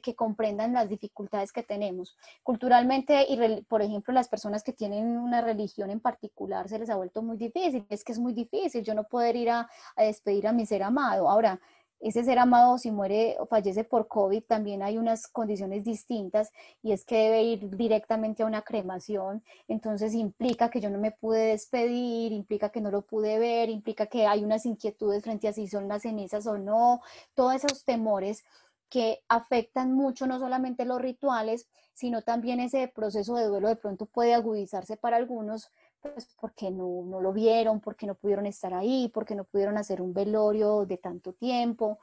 que, 0.00 0.14
comprendan 0.14 0.72
las 0.72 0.88
dificultades 0.88 1.52
que 1.52 1.62
tenemos. 1.62 2.16
Culturalmente, 2.42 3.26
y 3.28 3.62
por 3.62 3.82
ejemplo, 3.82 4.12
las 4.12 4.28
personas 4.28 4.62
que 4.62 4.72
tienen 4.72 5.18
una 5.18 5.40
religión 5.40 5.90
en 5.90 6.00
particular 6.00 6.68
se 6.68 6.78
les 6.78 6.90
ha 6.90 6.96
vuelto 6.96 7.22
muy 7.22 7.36
difícil, 7.36 7.86
es 7.88 8.02
que 8.02 8.12
es 8.12 8.18
muy 8.18 8.32
difícil 8.32 8.82
yo 8.82 8.94
no 8.94 9.04
poder 9.04 9.36
ir 9.36 9.50
a 9.50 9.68
despedir 9.96 10.46
a 10.46 10.52
mi 10.52 10.66
ser 10.66 10.82
amado. 10.82 11.28
Ahora, 11.28 11.60
ese 12.00 12.24
ser 12.24 12.38
amado 12.38 12.78
si 12.78 12.90
muere 12.90 13.36
o 13.38 13.46
fallece 13.46 13.84
por 13.84 14.08
COVID 14.08 14.42
también 14.44 14.82
hay 14.82 14.96
unas 14.96 15.28
condiciones 15.28 15.84
distintas 15.84 16.50
y 16.82 16.92
es 16.92 17.04
que 17.04 17.16
debe 17.16 17.42
ir 17.42 17.76
directamente 17.76 18.42
a 18.42 18.46
una 18.46 18.62
cremación, 18.62 19.42
entonces 19.68 20.14
implica 20.14 20.70
que 20.70 20.80
yo 20.80 20.90
no 20.90 20.98
me 20.98 21.12
pude 21.12 21.46
despedir, 21.46 22.32
implica 22.32 22.70
que 22.70 22.80
no 22.80 22.90
lo 22.90 23.02
pude 23.02 23.38
ver, 23.38 23.68
implica 23.68 24.06
que 24.06 24.26
hay 24.26 24.42
unas 24.42 24.64
inquietudes 24.66 25.22
frente 25.22 25.48
a 25.48 25.52
si 25.52 25.68
son 25.68 25.88
las 25.88 26.02
cenizas 26.02 26.46
o 26.46 26.56
no, 26.58 27.02
todos 27.34 27.54
esos 27.54 27.84
temores 27.84 28.44
que 28.88 29.22
afectan 29.28 29.92
mucho 29.92 30.26
no 30.26 30.38
solamente 30.38 30.84
los 30.84 31.00
rituales, 31.00 31.68
sino 31.94 32.22
también 32.22 32.60
ese 32.60 32.88
proceso 32.88 33.34
de 33.34 33.44
duelo 33.44 33.68
de 33.68 33.76
pronto 33.76 34.06
puede 34.06 34.34
agudizarse 34.34 34.96
para 34.96 35.16
algunos 35.16 35.70
pues 36.02 36.28
porque 36.40 36.70
no, 36.70 37.02
no, 37.04 37.20
lo 37.20 37.32
vieron, 37.32 37.80
porque 37.80 38.06
no 38.06 38.14
pudieron 38.14 38.46
estar 38.46 38.74
ahí, 38.74 39.10
porque 39.12 39.34
no 39.34 39.44
pudieron 39.44 39.78
hacer 39.78 40.00
un 40.00 40.12
velorio 40.12 40.86
de 40.86 40.96
tanto 40.98 41.32
tiempo. 41.32 41.98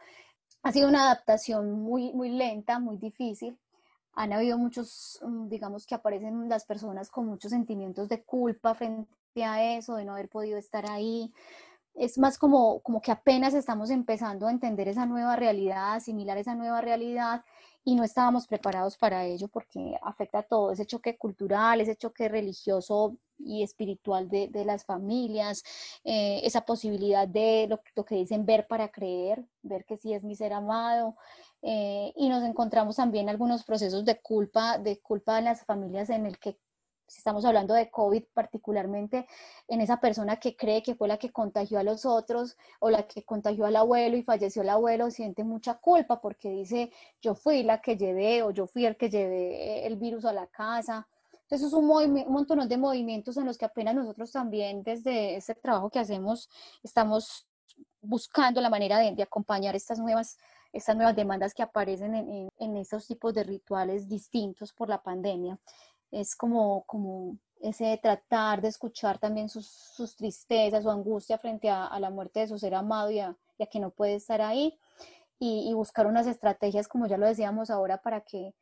Ha 0.63 0.71
sido 0.71 0.89
una 0.89 1.03
adaptación 1.03 1.71
muy, 1.71 2.13
muy 2.13 2.29
lenta, 2.29 2.79
muy 2.79 2.97
difícil. 2.97 3.57
Han 4.13 4.33
habido 4.33 4.57
muchos, 4.57 5.19
mm, 5.23 5.47
digamos 5.49 5.85
que 5.85 5.95
aparecen 5.95 6.49
las 6.49 6.65
personas 6.65 7.09
con 7.09 7.27
muchos 7.27 7.51
sentimientos 7.51 8.09
de 8.09 8.23
culpa 8.23 8.75
frente 8.75 9.43
a 9.43 9.77
eso, 9.77 9.95
de 9.95 10.05
no 10.05 10.13
haber 10.13 10.29
podido 10.29 10.57
estar 10.57 10.89
ahí. 10.89 11.31
Es 11.93 12.17
más 12.17 12.37
como, 12.37 12.81
como 12.81 13.01
que 13.01 13.11
apenas 13.11 13.53
estamos 13.53 13.89
empezando 13.89 14.47
a 14.47 14.51
entender 14.51 14.87
esa 14.87 15.05
nueva 15.05 15.35
realidad, 15.35 15.95
asimilar 15.95 16.37
esa 16.37 16.55
nueva 16.55 16.81
realidad 16.81 17.43
y 17.83 17.95
no 17.95 18.03
estábamos 18.03 18.47
preparados 18.47 18.97
para 18.97 19.25
ello 19.25 19.47
porque 19.47 19.97
afecta 20.03 20.39
a 20.39 20.43
todo, 20.43 20.71
ese 20.71 20.85
choque 20.85 21.17
cultural, 21.17 21.81
ese 21.81 21.95
choque 21.95 22.27
religioso 22.29 23.17
y 23.39 23.63
espiritual 23.63 24.29
de, 24.29 24.47
de 24.47 24.65
las 24.65 24.85
familias, 24.85 25.63
eh, 26.03 26.41
esa 26.43 26.61
posibilidad 26.61 27.27
de 27.27 27.67
lo, 27.69 27.81
lo, 27.95 28.05
que 28.05 28.15
dicen 28.15 28.45
ver 28.45 28.67
para 28.67 28.89
creer, 28.89 29.45
ver 29.61 29.85
que 29.85 29.97
sí 29.97 30.13
es 30.13 30.23
mi 30.23 30.35
ser 30.35 30.53
amado, 30.53 31.15
eh, 31.61 32.13
y 32.15 32.29
nos 32.29 32.43
encontramos 32.43 32.95
también 32.97 33.29
algunos 33.29 33.63
procesos 33.63 34.05
de 34.05 34.19
culpa, 34.21 34.77
de 34.77 34.99
culpa 34.99 35.39
en 35.39 35.45
las 35.45 35.65
familias 35.65 36.09
en 36.09 36.25
el 36.25 36.37
que 36.39 36.57
si 37.07 37.19
estamos 37.19 37.45
hablando 37.45 37.73
de 37.73 37.89
COVID 37.89 38.23
particularmente, 38.33 39.27
en 39.67 39.81
esa 39.81 39.99
persona 39.99 40.37
que 40.37 40.55
cree 40.55 40.83
que 40.83 40.95
fue 40.95 41.07
la 41.07 41.17
que 41.17 41.31
contagió 41.31 41.79
a 41.79 41.83
los 41.83 42.05
otros 42.05 42.57
o 42.79 42.89
la 42.89 43.07
que 43.07 43.23
contagió 43.23 43.65
al 43.65 43.77
abuelo 43.77 44.17
y 44.17 44.23
falleció 44.23 44.61
el 44.61 44.69
abuelo, 44.69 45.09
siente 45.09 45.43
mucha 45.43 45.75
culpa 45.75 46.19
porque 46.19 46.49
dice, 46.49 46.91
yo 47.21 47.33
fui 47.33 47.63
la 47.63 47.81
que 47.81 47.95
llevé 47.95 48.43
o 48.43 48.51
yo 48.51 48.67
fui 48.67 48.85
el 48.85 48.97
que 48.97 49.09
llevé 49.09 49.87
el 49.87 49.95
virus 49.95 50.25
a 50.25 50.33
la 50.33 50.47
casa. 50.47 51.07
Entonces 51.47 51.67
es 51.67 51.73
un, 51.73 51.89
un 51.89 52.31
montón 52.33 52.67
de 52.67 52.77
movimientos 52.77 53.37
en 53.37 53.45
los 53.45 53.57
que 53.57 53.65
apenas 53.65 53.95
nosotros 53.95 54.31
también 54.31 54.83
desde 54.83 55.37
este 55.37 55.55
trabajo 55.55 55.89
que 55.89 55.99
hacemos 55.99 56.49
estamos 56.83 57.47
buscando 58.01 58.59
la 58.59 58.69
manera 58.69 58.99
de, 58.99 59.13
de 59.15 59.23
acompañar 59.23 59.75
estas 59.75 59.99
nuevas 59.99 60.37
estas 60.73 60.95
nuevas 60.95 61.15
demandas 61.15 61.53
que 61.53 61.63
aparecen 61.63 62.13
en, 62.13 62.29
en, 62.29 62.49
en 62.57 62.77
estos 62.77 63.07
tipos 63.07 63.33
de 63.33 63.43
rituales 63.43 64.07
distintos 64.07 64.73
por 64.73 64.89
la 64.89 65.01
pandemia. 65.01 65.57
es 66.11 66.35
como, 66.35 66.83
como 66.83 67.37
ese 67.61 67.97
tratar 68.01 68.61
de 68.61 68.67
escuchar 68.67 69.17
también 69.17 69.49
sus, 69.49 69.67
sus 69.67 70.15
tristezas, 70.15 70.83
su 70.83 70.89
angustia 70.89 71.37
frente 71.37 71.69
a, 71.69 71.97
la 71.99 72.09
muerte 72.09 72.41
de 72.41 72.47
su 72.47 72.59
ser 72.59 72.75
amado 72.75 73.09
y 73.11 73.19
a, 73.19 73.35
que 73.71 73.79
no 73.79 73.89
puede 73.89 74.15
estar 74.15 74.41
ahí, 74.41 74.77
y, 75.39 75.71
buscar 75.73 76.07
unas 76.07 76.25
estrategias, 76.25 76.87
como 76.87 77.07
ya 77.07 77.17
lo 77.17 77.27
decíamos 77.27 77.69
ahora, 77.69 78.01
para 78.01 78.21
que 78.21 78.55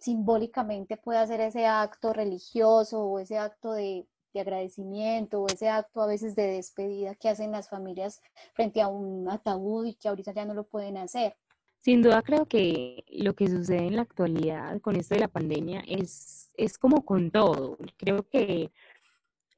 simbólicamente 0.00 0.96
pueda 0.96 1.22
hacer 1.22 1.40
ese 1.40 1.66
acto 1.66 2.12
religioso 2.12 3.04
o 3.04 3.18
ese 3.18 3.38
acto 3.38 3.72
de, 3.72 4.06
de 4.32 4.40
agradecimiento 4.40 5.42
o 5.42 5.46
ese 5.46 5.68
acto 5.68 6.00
a 6.02 6.06
veces 6.06 6.34
de 6.34 6.46
despedida 6.46 7.14
que 7.14 7.28
hacen 7.28 7.52
las 7.52 7.68
familias 7.68 8.20
frente 8.54 8.80
a 8.80 8.88
un 8.88 9.28
ataúd 9.28 9.86
y 9.86 9.94
que 9.94 10.08
ahorita 10.08 10.32
ya 10.32 10.44
no 10.44 10.54
lo 10.54 10.64
pueden 10.64 10.96
hacer. 10.96 11.36
Sin 11.78 12.02
duda 12.02 12.22
creo 12.22 12.46
que 12.46 13.04
lo 13.08 13.34
que 13.34 13.48
sucede 13.48 13.86
en 13.86 13.96
la 13.96 14.02
actualidad 14.02 14.80
con 14.80 14.96
esto 14.96 15.14
de 15.14 15.20
la 15.20 15.28
pandemia 15.28 15.82
es, 15.86 16.50
es 16.56 16.78
como 16.78 17.04
con 17.04 17.30
todo. 17.30 17.78
Creo 17.96 18.28
que 18.28 18.70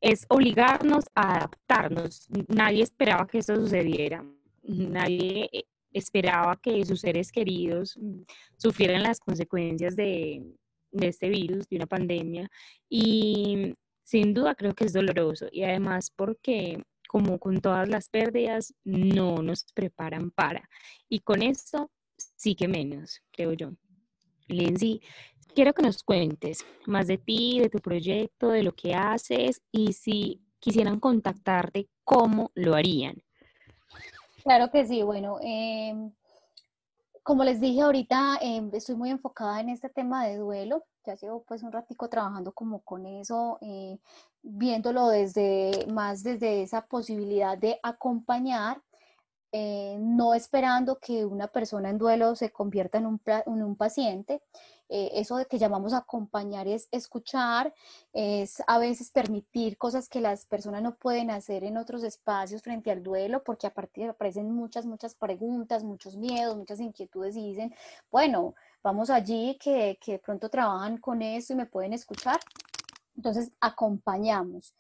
es 0.00 0.26
obligarnos 0.28 1.04
a 1.14 1.36
adaptarnos. 1.36 2.28
Nadie 2.48 2.82
esperaba 2.84 3.26
que 3.26 3.38
eso 3.38 3.56
sucediera. 3.56 4.24
Nadie 4.62 5.48
eh, 5.52 5.64
esperaba 5.92 6.56
que 6.56 6.84
sus 6.84 7.00
seres 7.00 7.32
queridos 7.32 7.98
sufrieran 8.56 9.02
las 9.02 9.20
consecuencias 9.20 9.96
de, 9.96 10.42
de 10.90 11.06
este 11.08 11.28
virus, 11.28 11.68
de 11.68 11.76
una 11.76 11.86
pandemia. 11.86 12.50
Y 12.88 13.74
sin 14.04 14.34
duda 14.34 14.54
creo 14.54 14.74
que 14.74 14.84
es 14.84 14.92
doloroso. 14.92 15.46
Y 15.50 15.64
además 15.64 16.10
porque 16.14 16.82
como 17.12 17.38
con 17.38 17.60
todas 17.60 17.90
las 17.90 18.08
pérdidas, 18.08 18.74
no 18.84 19.42
nos 19.42 19.64
preparan 19.74 20.30
para. 20.30 20.66
Y 21.10 21.20
con 21.20 21.42
esto 21.42 21.90
sí 22.16 22.54
que 22.54 22.68
menos, 22.68 23.20
creo 23.30 23.52
yo. 23.52 23.72
Lindsay, 24.48 25.02
quiero 25.54 25.74
que 25.74 25.82
nos 25.82 26.02
cuentes 26.02 26.64
más 26.86 27.06
de 27.08 27.18
ti, 27.18 27.60
de 27.60 27.68
tu 27.68 27.80
proyecto, 27.80 28.48
de 28.48 28.62
lo 28.62 28.72
que 28.74 28.94
haces 28.94 29.60
y 29.70 29.92
si 29.92 30.40
quisieran 30.58 31.00
contactarte, 31.00 31.90
¿cómo 32.02 32.50
lo 32.54 32.74
harían? 32.74 33.22
Claro 34.44 34.70
que 34.70 34.84
sí, 34.86 35.02
bueno, 35.02 35.38
em, 35.40 36.12
como 37.22 37.44
les 37.44 37.60
dije 37.60 37.82
ahorita, 37.82 38.38
em, 38.40 38.70
estoy 38.74 38.96
muy 38.96 39.10
enfocada 39.10 39.60
en 39.60 39.68
este 39.68 39.88
tema 39.88 40.26
de 40.26 40.36
duelo, 40.38 40.84
ya 41.04 41.14
llevo 41.14 41.44
pues 41.44 41.62
un 41.62 41.72
ratico 41.72 42.08
trabajando 42.08 42.52
como 42.52 42.80
con 42.80 43.06
eso, 43.06 43.58
eh, 43.60 43.98
viéndolo 44.42 45.08
desde 45.08 45.86
más 45.92 46.22
desde 46.24 46.62
esa 46.62 46.86
posibilidad 46.86 47.56
de 47.58 47.78
acompañar 47.82 48.82
eh, 49.52 49.96
no 50.00 50.34
esperando 50.34 50.98
que 51.00 51.24
una 51.26 51.48
persona 51.48 51.90
en 51.90 51.98
duelo 51.98 52.36
se 52.36 52.50
convierta 52.52 52.98
en 52.98 53.06
un, 53.06 53.20
en 53.46 53.62
un 53.62 53.76
paciente. 53.76 54.42
Eh, 54.88 55.10
eso 55.14 55.36
de 55.36 55.46
que 55.46 55.58
llamamos 55.58 55.94
acompañar 55.94 56.68
es 56.68 56.88
escuchar, 56.90 57.72
es 58.12 58.62
a 58.66 58.78
veces 58.78 59.10
permitir 59.10 59.78
cosas 59.78 60.08
que 60.08 60.20
las 60.20 60.44
personas 60.44 60.82
no 60.82 60.94
pueden 60.96 61.30
hacer 61.30 61.64
en 61.64 61.78
otros 61.78 62.02
espacios 62.02 62.62
frente 62.62 62.90
al 62.90 63.02
duelo, 63.02 63.42
porque 63.42 63.66
a 63.66 63.74
partir 63.74 64.08
aparecen 64.08 64.50
muchas, 64.52 64.84
muchas 64.84 65.14
preguntas, 65.14 65.82
muchos 65.82 66.16
miedos, 66.16 66.56
muchas 66.56 66.80
inquietudes 66.80 67.36
y 67.36 67.48
dicen, 67.48 67.74
bueno, 68.10 68.54
vamos 68.82 69.10
allí 69.10 69.56
que, 69.60 69.98
que 70.00 70.12
de 70.12 70.18
pronto 70.18 70.48
trabajan 70.48 70.98
con 70.98 71.22
eso 71.22 71.52
y 71.52 71.56
me 71.56 71.66
pueden 71.66 71.92
escuchar. 71.92 72.38
Entonces, 73.16 73.52
acompañamos. 73.60 74.74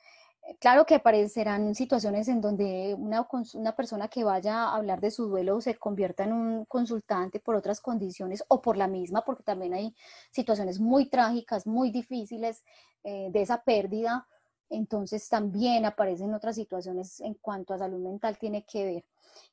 Claro 0.58 0.86
que 0.86 0.96
aparecerán 0.96 1.74
situaciones 1.74 2.26
en 2.26 2.40
donde 2.40 2.94
una, 2.98 3.26
una, 3.54 3.76
persona 3.76 4.08
que 4.08 4.24
vaya 4.24 4.64
a 4.64 4.76
hablar 4.76 5.00
de 5.00 5.12
su 5.12 5.28
duelo 5.28 5.60
se 5.60 5.76
convierta 5.76 6.24
en 6.24 6.32
un 6.32 6.64
consultante 6.64 7.38
por 7.38 7.54
otras 7.54 7.80
condiciones 7.80 8.44
o 8.48 8.60
por 8.60 8.76
la 8.76 8.88
misma, 8.88 9.24
porque 9.24 9.44
también 9.44 9.72
hay 9.72 9.94
situaciones 10.32 10.80
muy 10.80 11.08
trágicas, 11.08 11.66
muy 11.66 11.90
difíciles 11.92 12.64
eh, 13.04 13.28
de 13.30 13.42
esa 13.42 13.62
pérdida. 13.62 14.26
Entonces 14.68 15.28
también 15.28 15.84
aparecen 15.84 16.34
otras 16.34 16.56
situaciones 16.56 17.20
en 17.20 17.34
cuanto 17.34 17.72
a 17.74 17.78
salud 17.78 18.00
mental 18.00 18.36
tiene 18.36 18.64
que 18.64 18.84
ver. 18.84 19.04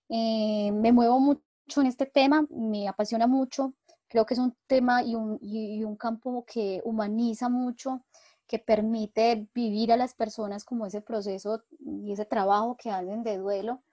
Eh, 0.09 0.71
me 0.71 0.91
muevo 0.91 1.19
mucho 1.19 1.81
en 1.81 1.87
este 1.87 2.07
tema, 2.07 2.47
me 2.49 2.87
apasiona 2.87 3.27
mucho. 3.27 3.73
Creo 4.07 4.25
que 4.25 4.33
es 4.33 4.39
un 4.39 4.55
tema 4.65 5.03
y 5.03 5.13
un, 5.13 5.37
y 5.39 5.83
un 5.83 5.95
campo 5.95 6.43
que 6.45 6.81
humaniza 6.83 7.47
mucho 7.47 8.05
que 8.49 8.57
permite 8.57 9.47
vivir 9.53 9.93
a 9.93 9.97
las 9.97 10.15
personas 10.15 10.65
como 10.65 10.87
ese 10.87 11.01
proceso 11.01 11.61
y 11.79 12.11
ese 12.11 12.25
trabajo 12.25 12.75
que 12.75 12.89
hacen 12.89 13.21
de 13.21 13.37
duelo, 13.37 13.83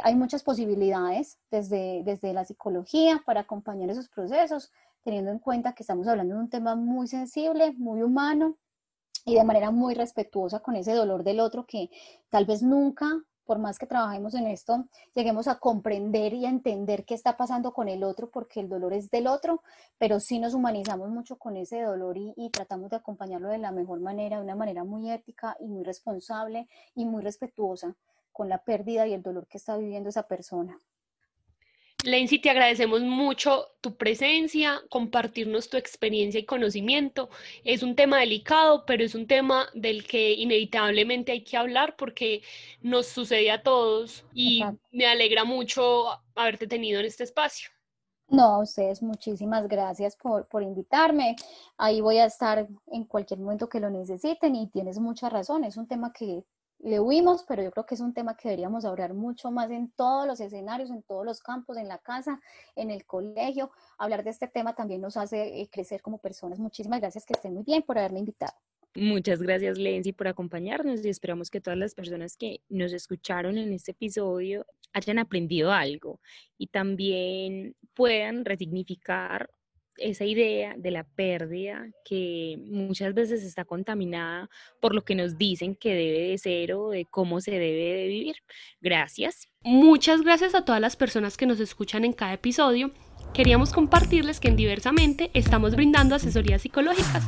Hay 0.04 0.16
muchas 0.16 0.44
posibilidades 0.44 1.40
desde, 1.50 2.04
desde 2.04 2.34
la 2.34 2.46
psicología 2.46 3.22
para 3.26 3.42
acompañar 3.42 3.90
esos 3.90 4.10
procesos, 4.10 4.72
teniendo 5.04 5.32
en 5.32 5.40
cuenta 5.40 5.74
que 5.74 5.84
estamos 5.84 6.08
hablando 6.08 6.36
de 6.36 6.42
un 6.42 6.50
tema 6.50 6.76
muy 6.76 7.08
sensible, 7.08 7.74
muy 7.78 8.02
humano 8.02 8.58
y 9.26 9.36
de 9.36 9.44
manera 9.44 9.72
muy 9.72 9.94
respetuosa 9.94 10.60
con 10.60 10.76
ese 10.76 10.94
dolor 10.94 11.24
del 11.24 11.40
otro 11.40 11.66
que 11.66 11.90
tal 12.30 12.46
vez 12.46 12.62
nunca 12.62 13.22
por 13.50 13.58
más 13.58 13.80
que 13.80 13.88
trabajemos 13.88 14.36
en 14.36 14.46
esto, 14.46 14.86
lleguemos 15.16 15.48
a 15.48 15.58
comprender 15.58 16.36
y 16.36 16.46
a 16.46 16.50
entender 16.50 17.04
qué 17.04 17.16
está 17.16 17.36
pasando 17.36 17.74
con 17.74 17.90
el 17.90 18.04
otro, 18.04 18.30
porque 18.30 18.60
el 18.60 18.70
dolor 18.70 18.94
es 18.94 19.10
del 19.10 19.26
otro, 19.26 19.64
pero 19.98 20.20
sí 20.20 20.38
nos 20.38 20.54
humanizamos 20.54 21.10
mucho 21.10 21.40
con 21.40 21.58
ese 21.58 21.82
dolor 21.82 22.16
y, 22.16 22.32
y 22.38 22.52
tratamos 22.52 22.92
de 22.92 22.98
acompañarlo 22.98 23.48
de 23.48 23.58
la 23.58 23.72
mejor 23.72 24.02
manera, 24.02 24.38
de 24.38 24.44
una 24.44 24.56
manera 24.56 24.84
muy 24.84 25.10
ética 25.10 25.58
y 25.60 25.68
muy 25.68 25.84
responsable 25.84 26.68
y 26.94 27.06
muy 27.06 27.24
respetuosa 27.24 27.96
con 28.32 28.50
la 28.50 28.60
pérdida 28.60 29.08
y 29.08 29.16
el 29.16 29.24
dolor 29.24 29.48
que 29.48 29.58
está 29.58 29.78
viviendo 29.78 30.10
esa 30.10 30.28
persona. 30.28 30.78
Lenzi, 32.06 32.40
te 32.40 32.50
agradecemos 32.50 33.02
mucho 33.02 33.68
tu 33.82 33.98
presencia, 33.98 34.82
compartirnos 34.90 35.70
tu 35.70 35.76
experiencia 35.76 36.40
y 36.40 36.46
conocimiento. 36.46 37.30
Es 37.66 37.84
un 37.84 37.94
tema 37.94 38.20
delicado, 38.20 38.86
pero 38.86 39.04
es 39.04 39.16
un 39.16 39.28
tema 39.28 39.68
del 39.74 40.08
que 40.08 40.32
inevitablemente 40.32 41.34
hay 41.34 41.44
que 41.44 41.58
hablar 41.58 41.98
porque 41.98 42.42
nos 42.82 43.08
sucede 43.08 43.52
a 43.52 43.64
todos 43.64 44.24
y 44.34 44.64
me 44.92 45.08
alegra 45.08 45.44
mucho 45.44 46.06
haberte 46.36 46.68
tenido 46.68 47.02
en 47.02 47.06
este 47.06 47.26
espacio. 47.26 47.70
No, 48.30 48.44
a 48.44 48.60
ustedes 48.60 49.02
muchísimas 49.02 49.68
gracias 49.68 50.16
por, 50.16 50.48
por 50.48 50.64
invitarme. 50.64 51.36
Ahí 51.78 52.00
voy 52.00 52.20
a 52.20 52.26
estar 52.26 52.66
en 52.88 53.04
cualquier 53.06 53.40
momento 53.42 53.68
que 53.68 53.82
lo 53.82 53.90
necesiten 53.90 54.56
y 54.56 54.70
tienes 54.70 55.00
mucha 55.00 55.28
razón. 55.30 55.66
Es 55.66 55.76
un 55.76 55.88
tema 55.88 56.14
que 56.14 56.46
le 56.80 57.00
huimos, 57.00 57.44
pero 57.48 57.62
yo 57.62 57.72
creo 57.72 57.86
que 57.86 57.96
es 57.96 58.02
un 58.02 58.14
tema 58.14 58.36
que 58.36 58.50
deberíamos 58.50 58.86
hablar 58.86 59.14
mucho 59.14 59.52
más 59.52 59.70
en 59.70 59.92
todos 59.92 60.26
los 60.26 60.40
escenarios, 60.40 60.90
en 60.90 61.04
todos 61.04 61.26
los 61.26 61.42
campos, 61.42 61.78
en 61.78 61.88
la 61.88 61.98
casa, 61.98 62.40
en 62.76 62.90
el 62.90 63.06
colegio. 63.06 63.72
Hablar 63.98 64.24
de 64.24 64.30
este 64.30 64.48
tema 64.48 64.74
también 64.76 65.02
nos 65.02 65.18
hace 65.18 65.62
eh, 65.62 65.70
crecer 65.70 66.02
como 66.02 66.20
personas. 66.20 66.60
Muchísimas 66.60 67.02
gracias, 67.02 67.26
que 67.26 67.34
estén 67.34 67.54
muy 67.54 67.64
bien 67.64 67.84
por 67.84 67.98
haberme 67.98 68.20
invitado. 68.20 68.54
Muchas 68.96 69.42
gracias, 69.42 69.78
Lenzi, 69.78 70.14
por 70.14 70.28
acompañarnos 70.28 71.06
y 71.06 71.10
esperamos 71.10 71.52
que 71.52 71.62
todas 71.62 71.78
las 71.78 71.94
personas 71.94 72.36
que 72.36 72.62
nos 72.70 72.92
escucharon 72.92 73.58
en 73.58 73.72
este 73.72 73.92
episodio 73.92 74.66
hayan 74.94 75.20
aprendido 75.20 75.72
algo 75.72 76.20
y 76.58 76.68
también 76.68 77.76
puedan 77.94 78.46
resignificar 78.46 79.52
esa 80.02 80.26
idea 80.26 80.76
de 80.78 80.92
la 80.92 81.04
pérdida 81.04 81.88
que 82.06 82.58
muchas 82.66 83.14
veces 83.14 83.44
está 83.44 83.66
contaminada 83.66 84.50
por 84.80 84.96
lo 84.96 85.04
que 85.04 85.16
nos 85.16 85.38
dicen 85.38 85.76
que 85.76 85.94
debe 85.94 86.30
de 86.30 86.38
ser 86.38 86.74
o 86.74 86.90
de 86.90 87.06
cómo 87.06 87.42
se 87.42 87.52
debe 87.52 87.98
de 87.98 88.08
vivir. 88.08 88.36
Gracias. 88.82 89.48
Muchas 89.64 90.22
gracias 90.22 90.56
a 90.56 90.66
todas 90.66 90.82
las 90.82 90.96
personas 90.96 91.38
que 91.38 91.46
nos 91.46 91.60
escuchan 91.60 92.06
en 92.06 92.14
cada 92.14 92.34
episodio. 92.34 92.92
Queríamos 93.34 93.72
compartirles 93.72 94.40
que 94.40 94.48
en 94.48 94.56
Diversamente 94.56 95.30
estamos 95.34 95.76
brindando 95.76 96.16
asesorías 96.16 96.62
psicológicas 96.62 97.28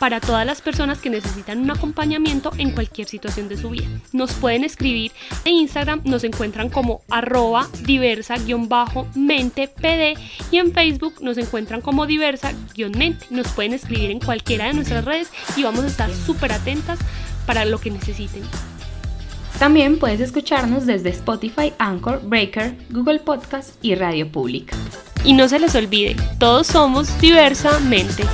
para 0.00 0.18
todas 0.18 0.44
las 0.46 0.60
personas 0.62 0.98
que 0.98 1.10
necesitan 1.10 1.60
un 1.60 1.70
acompañamiento 1.70 2.50
en 2.56 2.72
cualquier 2.72 3.06
situación 3.06 3.48
de 3.48 3.58
su 3.58 3.70
vida. 3.70 3.86
Nos 4.12 4.32
pueden 4.32 4.64
escribir 4.64 5.12
en 5.44 5.54
Instagram, 5.54 6.00
nos 6.04 6.24
encuentran 6.24 6.70
como 6.70 7.02
arroba 7.10 7.68
diversa-mente-pd 7.82 10.14
y 10.50 10.56
en 10.56 10.72
Facebook 10.72 11.16
nos 11.20 11.38
encuentran 11.38 11.82
como 11.82 12.06
diversa-mente. 12.06 13.26
Nos 13.28 13.48
pueden 13.48 13.74
escribir 13.74 14.10
en 14.10 14.20
cualquiera 14.20 14.64
de 14.66 14.72
nuestras 14.72 15.04
redes 15.04 15.28
y 15.54 15.62
vamos 15.62 15.84
a 15.84 15.88
estar 15.88 16.10
súper 16.12 16.52
atentas 16.52 16.98
para 17.46 17.66
lo 17.66 17.78
que 17.78 17.90
necesiten. 17.90 18.42
También 19.58 19.98
puedes 19.98 20.20
escucharnos 20.20 20.86
desde 20.86 21.10
Spotify, 21.10 21.74
Anchor, 21.78 22.22
Breaker, 22.24 22.74
Google 22.88 23.18
Podcast 23.18 23.74
y 23.82 23.94
Radio 23.94 24.32
Pública. 24.32 24.74
Y 25.22 25.34
no 25.34 25.46
se 25.48 25.58
les 25.58 25.74
olvide, 25.74 26.16
todos 26.38 26.68
somos 26.68 27.20
diversamente. 27.20 28.24